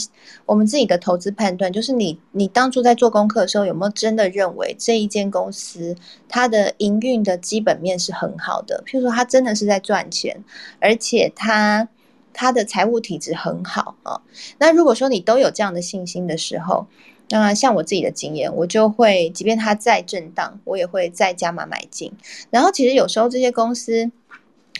[0.45, 1.69] 我们自己的投资判断。
[1.69, 5.93] 就是你，你当初在做功课的时候，有没有真的认为这一间公司
[6.29, 8.81] 它的营运的基本面是很好的？
[8.87, 10.41] 譬如说，它真的是在赚钱，
[10.79, 11.89] 而且它
[12.31, 14.21] 它的财务体质很好啊。
[14.57, 16.87] 那如果说你都有这样的信心的时候，
[17.29, 22.13] 那像我自己的经验，我就会，即便它再震荡，我也会再加码买进。
[22.49, 24.09] 然后其实有时候这些公司。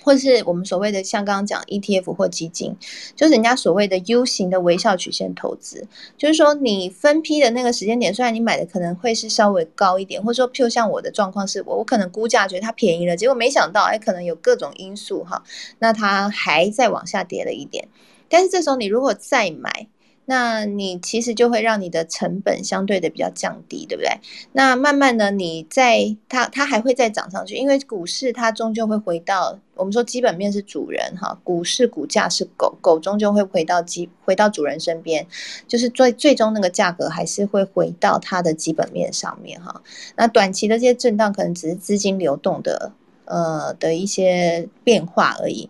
[0.03, 2.75] 或是我们所谓的像刚刚讲 ETF 或基金，
[3.15, 5.87] 就是人家所谓的 U 型的微笑曲线投资，
[6.17, 15.43] 就是说你分批的那个时间点，虽然你买的可能会是稍微高一点，或者说譬如像我的状况是我我可能估价觉得它便宜了，结果没想到哎可能有各种因素哈，
[15.79, 17.87] 那它还在往下跌了一点，
[18.27, 19.87] 但是这时候你如果再买。
[20.31, 24.09] 那你其实就会让你的成本相对的比较降低，对不对？
[24.53, 35.27] 那慢慢的，你在它它还会再涨上去，因为股市它终究会回到我们说基本面是主人哈，股市股价是狗狗终究会回到基回到主人身边，
[35.67, 39.81] 就是最最终那个价格还是会回到它的基本面上面哈。
[40.15, 42.93] 那短期的这些震荡可能只是资金流动的
[43.25, 45.69] 呃的一些变化而已。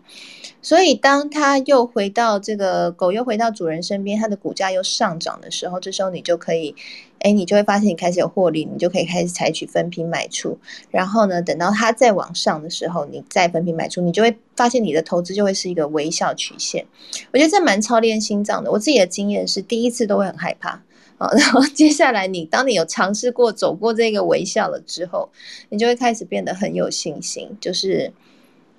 [0.62, 6.74] 所以，当它又回到这个狗又回到主人身边，它的股价又上涨的时候，这时候你就可以，
[7.18, 10.56] 哎，你就会发现你开始有获利，你就可以开始采取分批买出。
[10.92, 16.86] 然后呢，等到它再往上的时候，你再分批买出，你就会发现你的投资就会是一个微笑曲线。
[17.32, 18.70] 我觉得这蛮操练心脏的。
[18.70, 20.80] 我自己的经验是，第一次都会很害怕
[21.18, 25.28] 啊， 然后接下来你当你有尝试过走过这个微笑了之后，
[25.70, 28.12] 你就会开始变得很有信心，就是。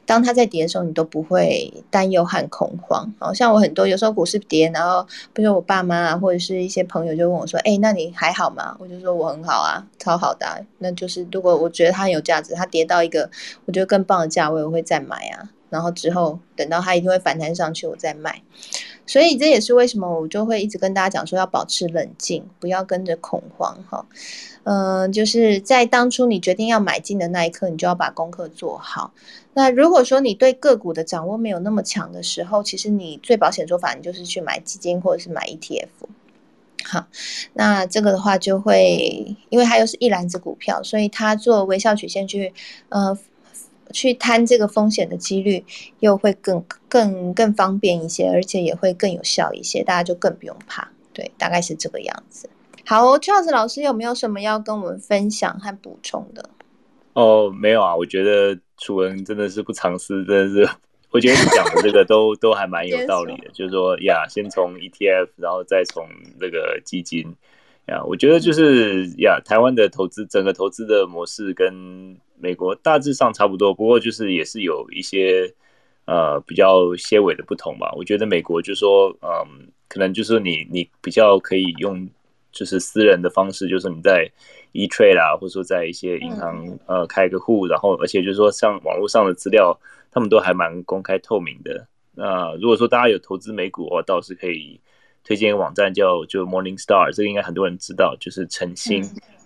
[0.05, 3.13] 当它在跌的时候，你都不会担忧和恐慌。
[3.19, 10.65] 好像我很多有时候股市跌，然后比如说我爸妈啊，或者是一些朋友就问我说：“哎，那你还好吗？”我就说我很好啊，超好的。
[10.79, 13.29] 那就是如果我觉得它很有价值，它跌到一个
[13.65, 15.49] 我觉得更棒的价位，我会再买啊。
[15.73, 18.43] 然后之后等到它一定会反弹上去，我再卖。
[19.07, 24.05] 所以这也是为什么我就会一直跟大家讲说要保持冷静，不要跟着恐慌哈。
[24.65, 29.11] 嗯，就是在当初你决定要买进的那一刻，你就要把功课做好。
[29.55, 35.87] 那如果说你对个股的掌握没有那么强的时候，其实你最保险做法，你就是去买基金或者是买 ETF。
[36.85, 37.07] 好，
[37.53, 42.53] 那这个的话就会，因为它又是一篮子股票，所以它做微笑曲线去，
[42.89, 43.17] 呃，
[43.93, 45.63] 去摊这个风险的几率
[46.01, 50.91] 又会更更更方便一些，而且也会更有效一些，大家就更不用怕。
[51.13, 52.49] 对，大概是这个样子。
[52.85, 56.49] 好，Charles 老师有没有什么要跟我们分享和补充的？
[57.13, 60.69] 哦，没有啊，我觉得楚文真的是不藏私，真的是，
[61.11, 66.05] 我觉得你讲的这个都都还蛮有道理的， 就是说呀，先从 ETF，然后再从
[66.39, 67.23] 这个基金
[67.87, 75.49] 呀，我觉得就是呀，台湾的投资整个投资的模式跟美国大致上差不多，不过就是也是有一些
[76.05, 77.91] 呃比较些微的不同吧。
[77.95, 82.07] 我觉得美国就说，嗯，可能就是你你比较可以用。
[82.55, 84.29] 就是私人的方式，就是你在
[84.73, 89.75] e trade 啦，或者说在一些银行呃开个户，然后而且就是说像网络上的资料，
[90.11, 91.87] 他们都还蛮公开透明的。
[92.13, 94.79] 那如果说大家有投资美股的话，倒是可以
[95.23, 99.03] 推荐一个网站叫就 Morningstar，这个应该很多人知道，就是晨星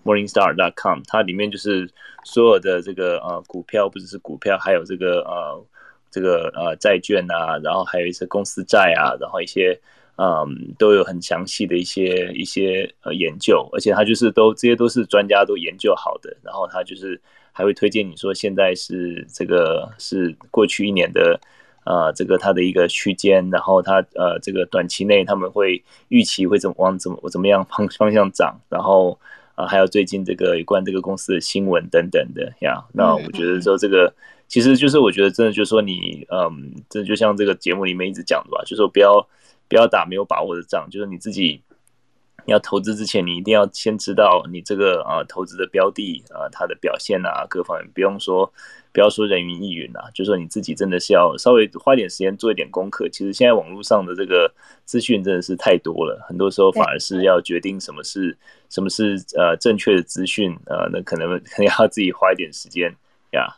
[0.08, 1.89] Morningstar.com，它里面就是
[2.24, 5.66] 所有的这个呃股票，不只是股票，还有这个呃
[6.10, 9.78] 这个呃债券啊，然后还有一些公司债啊，然后一些。
[10.20, 21.39] 嗯，都有很详细的一些一些呃研究，而且他就是都这些都是专家都研究好的，然后他就是还会推荐你说现在是这个是过去一年的
[21.86, 29.20] 呃这个它的一个区间，然后它呃这个短期内他们会预期会怎么往怎么怎么样方方向涨，然后
[29.58, 34.14] 啊还有最近这个有关这个公司的新闻等等的呀，那我觉得说这个
[34.47, 39.28] 其实就是我觉得真的就是说你嗯，这就像这个节目里面一直讲的吧，就说不要。
[39.70, 41.62] 不要打没有把握的仗，就是你自己
[42.45, 48.49] 要投资之前，你一定要先知道你这个啊投资的标的啊它的表现啊各方面，不用说
[48.98, 53.08] 不要说人云亦云啊，就说你自己真的是要稍微花点时间做一点功课。
[53.10, 54.52] 其实现在网络上的这个
[54.86, 58.36] 资讯真的是太多了，很多时候反而是要决定什么是
[58.70, 62.91] 什么是呃正确的资讯呃，那可能可能 要自己花一点时间。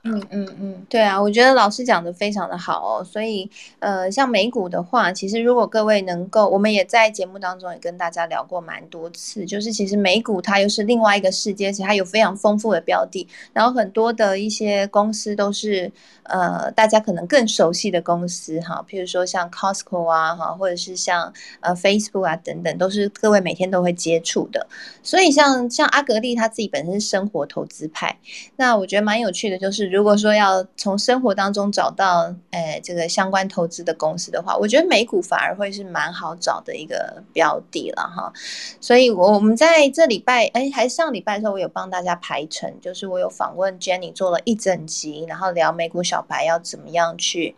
[0.03, 3.03] 嗯嗯嗯，对啊，我觉得老师讲的非常的好哦。
[3.03, 3.49] 所以
[3.79, 15.89] 呃，像美股的话，其实如果各位能够，我们也在节目当中也跟大家聊过蛮多次，就是其实美股它又是另外一个世界，其实它有非常丰富的标的，然后很多的一些公司都是
[16.23, 24.67] 呃大家可能更熟悉的公司哈，譬如说像 Costco 啊哈，或者是像呃 Facebook 啊等等，都是各位每天都会接触的。
[25.01, 28.19] 所以像像阿格丽他自己本身是生活投资派，
[28.57, 29.68] 那我觉得蛮有趣的就。
[29.69, 38.33] 就是如果说要从生活当中找到诶这个相关投资的公司的话，我觉得美股反而会是蛮好找的一个标的了哈。
[38.81, 47.55] 所以，我我们在这礼拜哎，还上礼拜的时候，我有帮大家排程，就是我有访问 Jenny 做了一整集，然后聊美股小白要怎么样去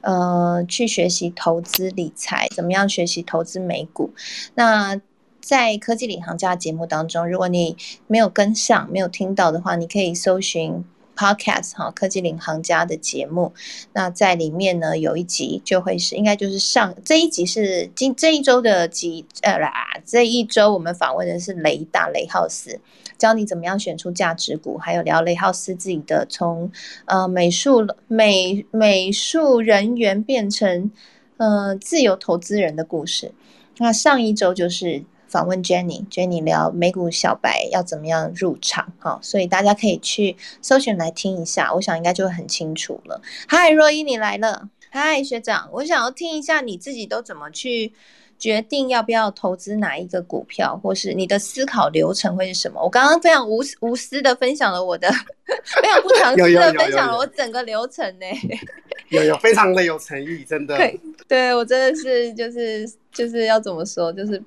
[0.00, 4.14] 呃去学习投资理财，怎么样学习投资美股。
[4.54, 4.98] 那
[5.42, 10.82] 在科技领航家节目当中，如果你没有跟上、没有听到的话，你可以搜寻。
[11.20, 13.52] Podcast 哈，科技领航家的节目，
[13.92, 19.70] 那在里面呢有一集就会是应该就是上这一集是今这一周的集呃啦，
[20.06, 22.80] 这一周我们访问的是雷大雷浩斯，
[23.18, 26.72] 教你怎么样选出价值股，还有聊雷浩斯自己的从
[27.04, 30.90] 呃美术美美术人员变成
[31.36, 33.34] 呃自由投资人的故事。
[33.76, 43.22] 那上一周就是访问 Jenny，Jenny 聊美股小白要怎么样入场，哈，所以大家可以去搜寻来听一下，我想应该就会很清楚了。
[43.48, 47.92] 嗨，若依你来了，嗨，学长，我想要听一下你自己都怎么去。
[48.40, 52.82] 决定要不要投资哪一个股票，或是你的思考流程会是什么？
[52.82, 58.24] 我刚刚非常无无私的分享了我的，非常不常思的分享了我整个流程呢。
[59.10, 60.74] 有有非常的有诚意，真的。
[60.74, 64.42] 对，对我真的是就是就是要怎么说，就是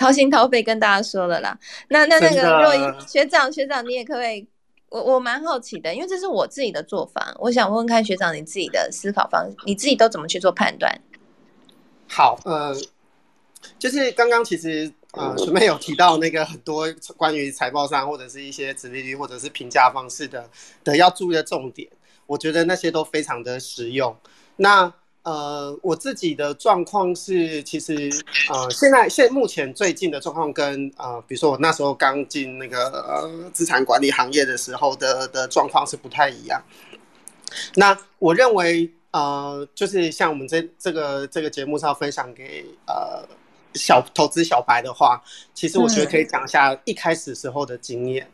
[0.00, 1.58] 掏心掏肺跟大家说了啦。
[1.88, 4.48] 那那那个若依学长学长，你也可以，
[4.88, 10.98] 我我蛮好奇的，因为这是我自己的做法，我想问问看学长你自己的思考方式，你自己都怎么去做判断？
[12.08, 12.74] 好，呃。
[13.78, 20.48] 就是刚刚其实呃，学妹有提到那个很多 关于财报上或者是一些指利率或者是评价方式的
[20.82, 21.86] 的要注意的重点，
[22.26, 24.16] 我觉得那些都非常的实用。
[24.56, 24.90] 那
[25.22, 28.10] 呃，我自己的状况是，其实
[28.48, 36.62] 呃，现在现目前最近的状况跟呃，比如说我那时候刚进那个呃资产管理行业的时候的的状况是不太一样。
[37.74, 43.24] 那我认为呃，就是像我们这这个这个节目是要分享给呃。
[43.74, 45.22] 小投资小白的话，
[45.54, 48.28] 其实我觉得可以讲一下一开始时候的经验。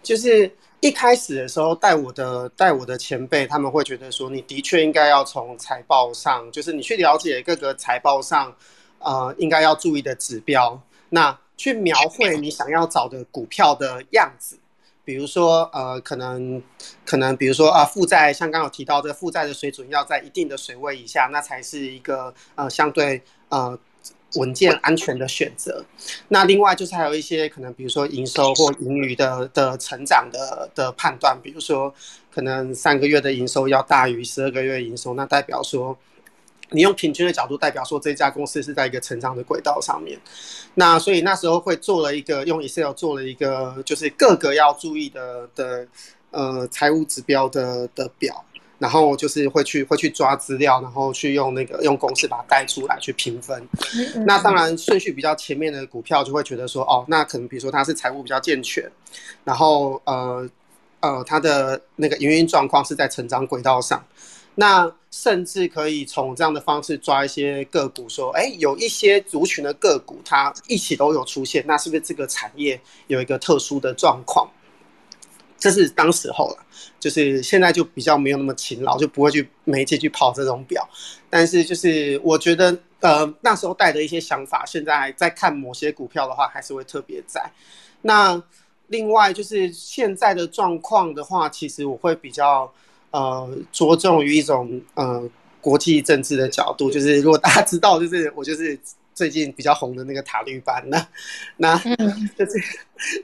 [0.00, 0.48] 就是
[0.80, 8.54] 一开始的时候，带我的带我的前辈，他们会觉得说，你的确应该要从财报上，就是你去了解各个财报上，
[8.98, 14.58] 呃，应该要注意的指标，那去描绘你想要找的股票的样子。
[15.04, 16.62] 比如说，呃，可能
[17.04, 23.78] 可能，比如说啊，负债像刚有提到，这个负债的水准要在一定的水位以下，那才是一个呃相对呃。
[24.36, 25.84] 稳健安全的选择。
[26.28, 31.92] 那另外就是还有一些可能，比如说营收或盈余的的成长的的判断，比如说
[32.32, 35.96] 可能三个月的营收要大于十二个月营收，那代表说
[36.70, 40.18] 你用平均的角度代表说这家公司是在一个成长的轨道上面。
[40.74, 45.86] 那所以那时候会做了一个用 Excel 做了一个就是各个要注意的的
[46.30, 48.44] 呃财务指标的的表。
[48.78, 53.66] 然后就是会去会去抓资料，然后去用那个用公式把它带出来去评分。
[54.26, 58.90] 那当然顺序比较前面的股票就会觉得说，哦，那可能比如说它是财务比较健全，
[59.44, 60.48] 然后呃
[61.00, 64.04] 呃它的那个营运状况是在成长轨道上，
[64.56, 74.46] 那甚至可以从这样的方式抓一些个股，说，哎，有一些族群的个股它一起都有出现，那是不是这个产业有一个特殊的状况？
[75.58, 76.58] 这是当时候了，
[77.00, 80.86] 就是现在就比较没有那么勤劳，就不会去媒介去跑这种表。
[81.30, 87.50] 但是就是我觉得，呃，那时候带的一些想法，现在在看某些股票的话，还是会特别在。
[88.02, 88.40] 那
[88.88, 92.70] 另外就是现在的状况的话，其实我会比较
[93.10, 95.28] 呃着重于一种呃
[95.60, 98.78] 国际政治的角度，就是如果大家知道，就是我就是。
[99.16, 101.08] 最近比较红的那个塔绿班， 那
[101.56, 101.76] 那
[102.38, 102.52] 就是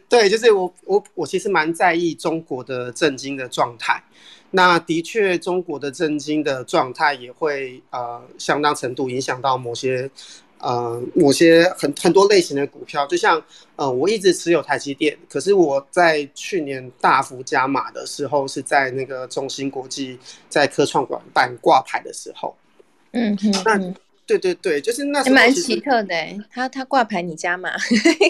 [0.08, 4.02] 对，就是我我我其实蛮在意中国的震惊的状态。
[4.50, 10.10] 那的确，中国的震惊的状态也会呃相当程度影响到某些
[10.58, 13.06] 呃某些很很多类型的股票。
[13.06, 13.42] 就像
[13.76, 20.18] 呃我一直持有台积电，可是我在去年大幅加码的时候，是在那个中芯国际
[20.48, 22.56] 在科创馆板挂牌的时候。
[23.10, 23.36] 嗯，
[23.66, 23.94] 那。
[24.38, 26.14] 对对对，就是那时候蛮奇特的，
[26.50, 27.70] 他他挂牌你家嘛？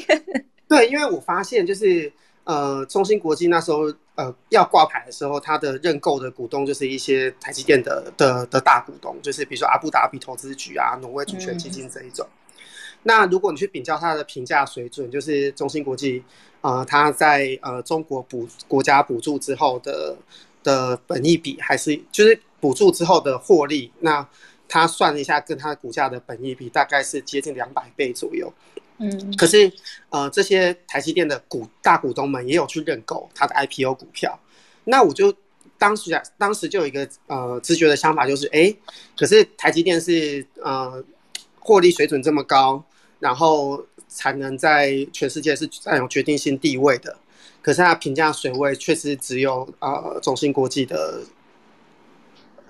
[0.69, 2.13] 对，因为我发现就是
[2.45, 12.27] 呃，中芯国际那时候呃要挂牌的时候，他的认购的股东就是一些台积电的的的大股东，就是比如说阿布达比投资局啊、挪威主权基金这一种。
[13.05, 16.23] 那如果你去比较它的评价水准，就是中芯国际
[16.61, 20.17] 啊，它在呃中国补国家补助之后的
[20.65, 24.27] 的本益比，还是就是补助之后的获利那。
[24.73, 28.51] 他算了一下，跟他的股价的本益比大概是接近两百倍左右。
[28.97, 29.71] 嗯，可是
[30.09, 34.41] 呃，这些台积电的股大股东们也有去认购他的 IPO 股票。
[34.85, 35.31] 那我就
[35.77, 38.75] 当时啊，当时就有一个呃直觉的想法，就是哎，
[39.15, 41.05] 可是台积电是呃
[41.61, 42.83] 获利水准这么高，
[43.21, 47.15] 然后才能在全世界是占有决定性地位的。
[47.61, 51.21] 可是它评价水位确实只有呃中芯国际的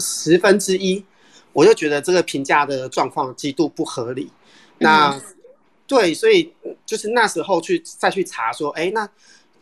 [0.01, 1.05] 十分之一。
[1.53, 4.31] 我就觉得这个评价的状况极度不合理。
[4.79, 5.21] 那
[5.87, 6.53] 对，所以
[6.87, 9.09] 就是那时候去再去查说，哎，那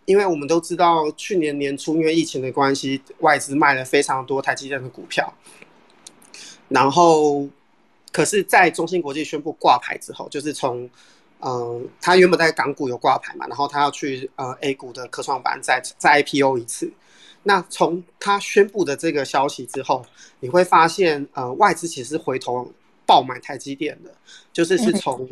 [0.05, 5.33] 因为我们都知道去年年初因为疫情的关系，外资卖了非常多台积电的股票。
[6.69, 7.49] 然后，
[8.13, 10.89] 可是，在中芯国际宣布挂牌之后，就是从
[11.41, 16.93] 呃，他原本在港股有挂牌嘛，然后他要去呃 A 股的科创板再再 IPO 一次。
[17.43, 20.05] 那从他宣布的这个消息之后，
[20.41, 22.71] 你会发现，呃，外资其实回头
[23.07, 24.11] 爆买台积电的，
[24.53, 25.27] 就是是从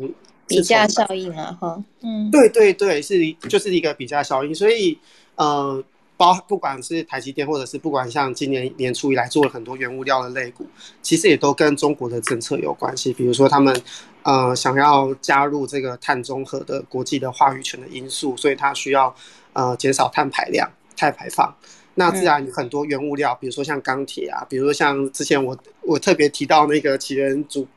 [0.47, 4.97] 比价效应啊，哈，嗯，对对对，是就是一个比价效应，所以
[5.35, 5.83] 呃，
[6.17, 10.65] 包不管是台积电，或者是不管像今年年初以来做了很多原物料的类股，
[11.03, 13.79] 其实也都跟中国的政策有关系，比如说他们
[14.23, 19.15] 呃想要加入这个碳中和的国际的话语权的因素，所以它需要
[19.53, 21.55] 呃减少碳排量、碳排放。
[21.99, 27.67] 那自然很多原物料，比如说像钢铁啊，比如说像之前我我特别提到那个起源主，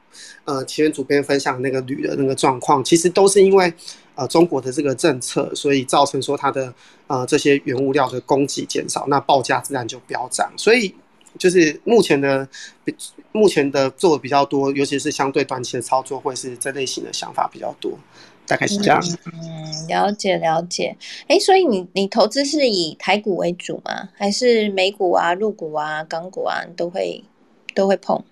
[0.45, 3.75] 呃，起源主编分享那个铝的那个状况，其实都是因为
[4.15, 6.73] 呃中国的这个政策，所以造成说它的
[7.09, 10.53] 呃这些原物料的供给减少，那报价自然就飙涨。
[10.57, 10.95] 所以
[11.39, 12.47] 就是目前的
[13.33, 17.99] 目前的做的比较多，尤其是相对短期的操作，会是这类型的想法比较多。
[18.45, 19.01] 大概是这样。
[19.33, 20.95] 嗯，了解了解。
[21.29, 24.09] 哎，所以你你投资是以台股为主吗？
[24.15, 27.23] 还是美股啊、陆股啊、港股啊都会
[27.73, 28.23] 都会碰？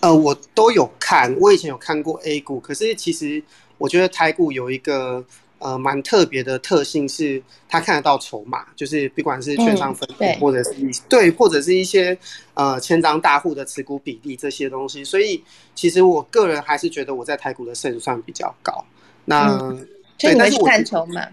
[0.00, 1.36] 呃，我都有看。
[1.40, 3.42] 我以前有看过 A 股，可是其实
[3.78, 5.22] 我觉得台股有一个
[5.58, 10.74] 呃蛮特别的特性，是它看得到筹码，就是不管是券商分布，或者是
[11.08, 12.16] 对，或者是一些
[12.54, 15.04] 呃千张大户的持股比例这些东西。
[15.04, 15.42] 所以
[15.74, 18.84] 其实我个人还是觉得我在台股的胜算比较高。
[19.24, 19.58] 那
[20.18, 21.26] 所以你会看筹码？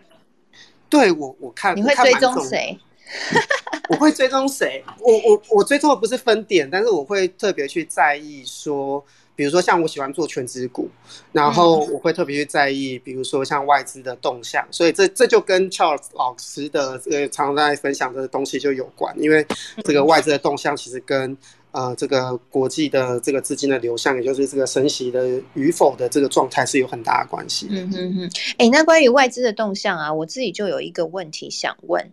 [0.90, 2.78] 对我，我看你会追踪谁？
[3.90, 4.84] 我会追踪谁？
[5.00, 9.04] 我我我追踪的不是分点，但是我会特别去在意说，
[9.36, 10.90] 比如说像我喜欢做全职股，
[11.32, 14.66] 然后我会特别去在意，比如说像外资的动向。
[14.72, 19.46] 所以这这就跟 Charles 老师的这个常常在分享的东西就有关，因为
[19.84, 21.38] 这个外资的动向其实跟。
[21.74, 27.66] 呃，这个国际的这个资金的流向，也就是这个升息的与否的这个状态是有很大的关系。
[27.72, 32.12] 嗯哼哼，哎，那关于外资的动向啊，我自己就有一个问题想问，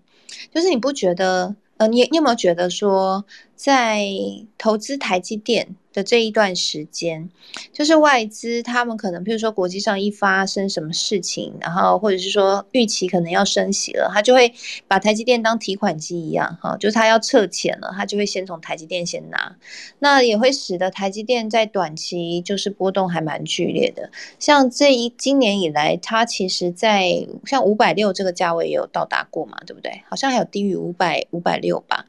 [0.54, 1.54] 就是你不觉得？
[1.76, 3.24] 呃，你你有没有觉得说，
[3.60, 4.08] 在
[4.56, 7.28] 投资台积电的这一段时间，
[7.74, 14.54] 就是外资他们可能，譬如说国际上一发生什么事情，然后或者是说预期可能要升息了，他就会
[14.88, 19.54] 把台积电当提款机一样，哈，就是他要撤钱了，他就会先从台积电先拿，
[19.98, 24.10] 那也会使得台积电在短期就是波动还蛮剧烈的。
[24.38, 30.00] 像这一今年以来，它其实在像五百六这个价位也有到达过嘛，对不对？
[30.08, 31.84] 好像还有低于五百五百六。
[31.88, 32.06] 吧？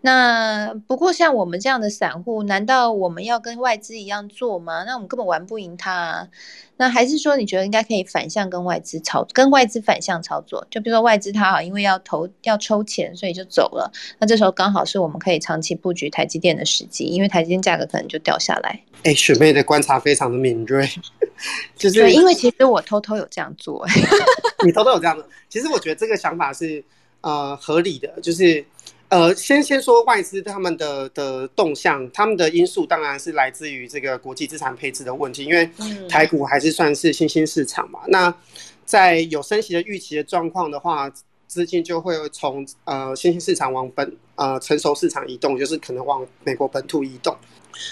[0.00, 4.84] 那不过像我们这样的散户，难道我们要跟外资一样做吗？
[4.84, 6.28] 那我们根本玩不赢他。
[6.76, 10.64] 那还是说，你觉得应该可以反向跟外资操，跟外资反向操作？
[10.70, 13.90] 就比如说外资它好，因为要投要抽钱，所以就走了。
[14.20, 18.80] 那这时候刚好是我们可以长期布局台积电的时机，因为台积电价格可能就掉下来。
[19.02, 20.88] 哎，雪妹的观察非常的敏锐，
[21.76, 23.84] 就是因为其实我偷偷有这样做。
[24.64, 26.84] 你偷偷有这样做，其实我觉得这个想法是
[27.22, 28.64] 呃合理的，就是。
[29.10, 35.68] 呃，先先说外资他们的的动向，他们的因素当然是来自于这个国际资产配置的问题，因为
[36.08, 38.00] 台股还是算是新兴市场嘛。
[38.08, 38.32] 那
[38.84, 41.10] 在有升息的预期的状况的话，
[41.46, 47.34] 资金就会从呃新兴市场往本呃成熟市场移动，就是可能往美国本土移动。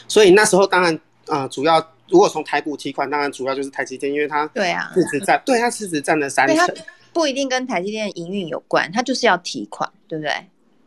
[0.06, 1.78] 所以那时候当然呃主要
[2.10, 6.74] 如果从台股提款，当然主要就是台积电，因为它对啊市值占对它市值占了三成，
[7.14, 10.32] 不一定跟台积电营运有关，它就是要提款，对不对？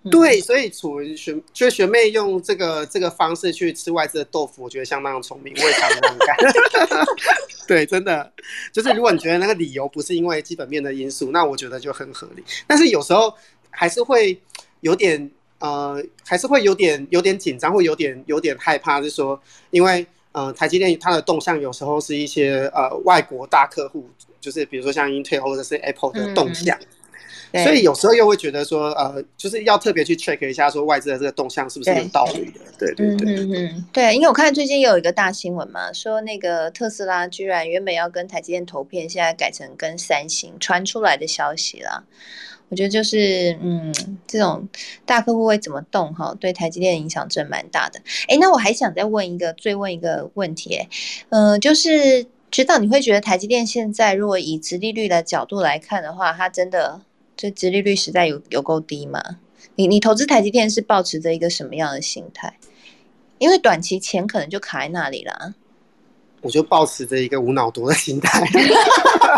[0.10, 7.06] 对，所以楚文学就学妹用这个这个方式去吃外资的豆腐，我觉得相当聪明，我也常这样干。
[7.68, 8.32] 对，真的
[8.72, 12.44] 就是如果你觉得那个理由不是因为基本面的因素，那我觉得就很合理。
[12.66, 13.34] 但是有时候
[13.70, 14.40] 还是会
[14.82, 15.30] 有点
[15.60, 19.40] 呃，还是会有点有点紧张，会有点有点害怕，就是说
[19.70, 26.78] 因为呃，台积电它的动向有时候是一些呃外国大客户，就是比如说像 Intel 或者是 Apple 的动向。
[27.52, 32.60] 所以有时候又会觉得说，呃，就是要特别去 check 一下，说外资的这个动向是不是有道理的？
[32.78, 42.04] 对对对，嗯嗯对，因为我看最近有一个大新闻嘛，说那个特斯拉居然原本要跟台积电投片，现在改成跟三星，传出来的消息啦。
[42.70, 43.92] 我觉得就是，嗯，
[44.28, 44.68] 这种
[45.04, 48.00] 大客户会怎么动哈，对台积电影响真蛮大的。
[48.28, 50.80] 哎，那我还想再问一个，追问一个问题，
[51.30, 57.02] 嗯，就是知道你会觉得台积电现在如果以直利率的角度来看的话，它真的？
[57.40, 59.24] 这殖利率实在有有够低嘛？
[59.76, 62.60] 你你投资台积电是保持着一个什么样的心态？
[63.38, 65.54] 因为短期钱可能就卡在那里了。
[66.42, 68.46] 我就保持着一个无脑多的心态。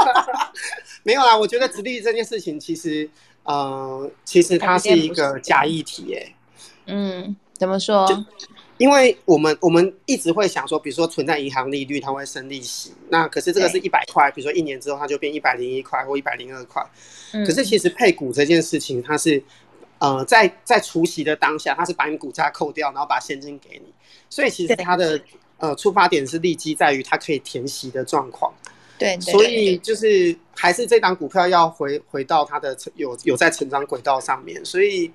[1.06, 3.08] 没有啦，我觉得殖利率这件事情，其实
[3.44, 6.36] 呃，其实它是一个假议题，哎。
[6.88, 8.08] 嗯，怎么说？
[8.82, 12.92] 因为我们我们一直会想说，比如说存在银行利率，它会升利息。
[13.10, 16.84] 那可是这个是一百块，比如说一年之后它就变一百零一块或一百零二块。
[17.46, 19.44] 可是其实配股这件事情，它是
[20.00, 23.94] 呃在在除息的当下，它是把你股价扣掉，然后把现金给你。
[24.32, 25.22] 所以其实它的
[25.60, 28.52] 呃出发点是利基在于它可以填息的状况。
[28.98, 35.12] 对，所以就是还是这档股票要回回到它的有有在成长轨道上面，所以。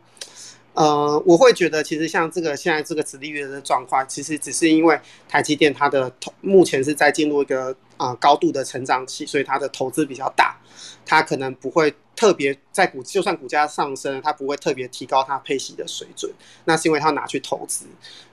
[0.76, 6.12] 呃，我会觉得其实像这个现在这个直立率的状况，其实只是因为台积电它的
[6.42, 10.56] 目前是在进入一个啊高度的成长期，所以它的投资比较大，
[11.04, 11.94] 它可能不会。
[12.16, 16.32] 特别在股，就算股价上升，它不会特别提高它配息的水准，
[16.64, 17.84] 那是因为它拿去投资。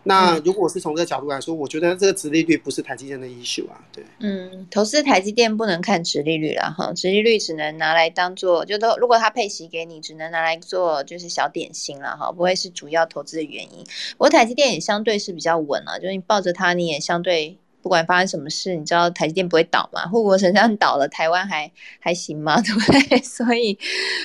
[0.03, 4.01] 那如果是从这个角度来说，我觉得这个殖利率不是台积电的 issue 啊，对。
[4.20, 13.84] 嗯，投资台积电不能看殖利率了哈，殖利率只能拿来当做，就都如果它配息给你，只能拿来做就是小点心了哈，不会是主要投资的原因。
[14.14, 17.57] 不过台积电也相对是比较稳了，就是你抱着它，你也相对。
[17.84, 20.07] 不管发生什么事，你知道台积电不会倒吗？
[20.07, 21.69] 护国神像倒了，台湾还
[21.99, 22.59] 还行吗？
[22.61, 23.19] 对 不对？
[23.19, 23.77] 所以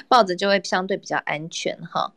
[0.06, 2.12] 报纸就会相对比较安全哈。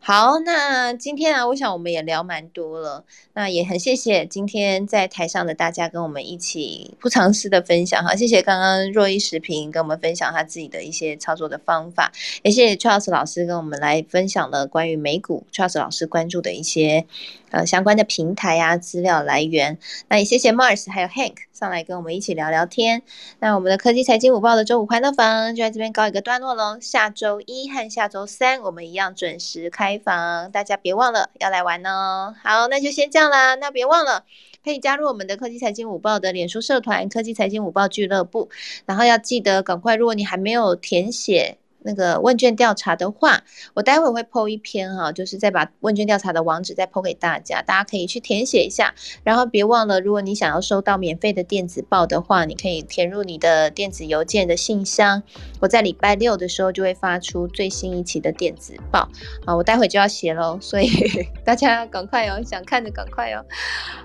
[0.00, 3.04] 好，那今天啊，我想我们也聊蛮多了。
[3.34, 8.16] 那也很谢谢今天在台上的大家跟我们一起不尝试的分享哈。
[8.16, 12.10] 谢谢刚刚若一视频跟我们分享他自己的一些操作的方法，
[12.42, 17.06] 也谢谢 Charles 老师跟我们来分享了关于美股 Charles 老师关注的一些
[17.50, 19.78] 呃相关的平台啊资料来源。
[20.08, 23.02] 那也谢谢 Mars 还有 Hank 上来跟我们一起聊聊天。
[23.38, 26.78] 那我们的科技财经午报的周五欢乐房就在这边告一个段落喽。
[26.80, 29.98] 下周一和下周三我们一样准时开。
[29.98, 32.34] 房，大家别忘了要来玩哦。
[32.42, 33.54] 好，那就先这样啦。
[33.56, 34.24] 那别忘了
[34.64, 38.48] 可以加入我们的科技财经午报的脸书社团“科技财经午报俱乐部”，
[38.86, 41.58] 然后要记得赶快，如果你还没有填写。
[41.88, 48.94] 那个问卷调查的话，我待会会 PO 一篇哈，就是再把问卷调查的网址再 PO 给大家，大家可以去填写一下。
[49.24, 55.22] 然后别忘了，如果你想要收到免费的电子报的话，你可以填入你的电子邮件的信箱。
[55.60, 59.08] 我在礼拜六的时候就会发出最新一期的电子报
[59.46, 60.90] 啊，我待会就要写喽，所以
[61.42, 63.42] 大家赶快哦，想看的赶快哦。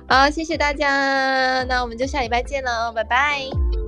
[0.08, 3.83] 好，谢谢大家，那我们就下礼拜见喽，拜拜。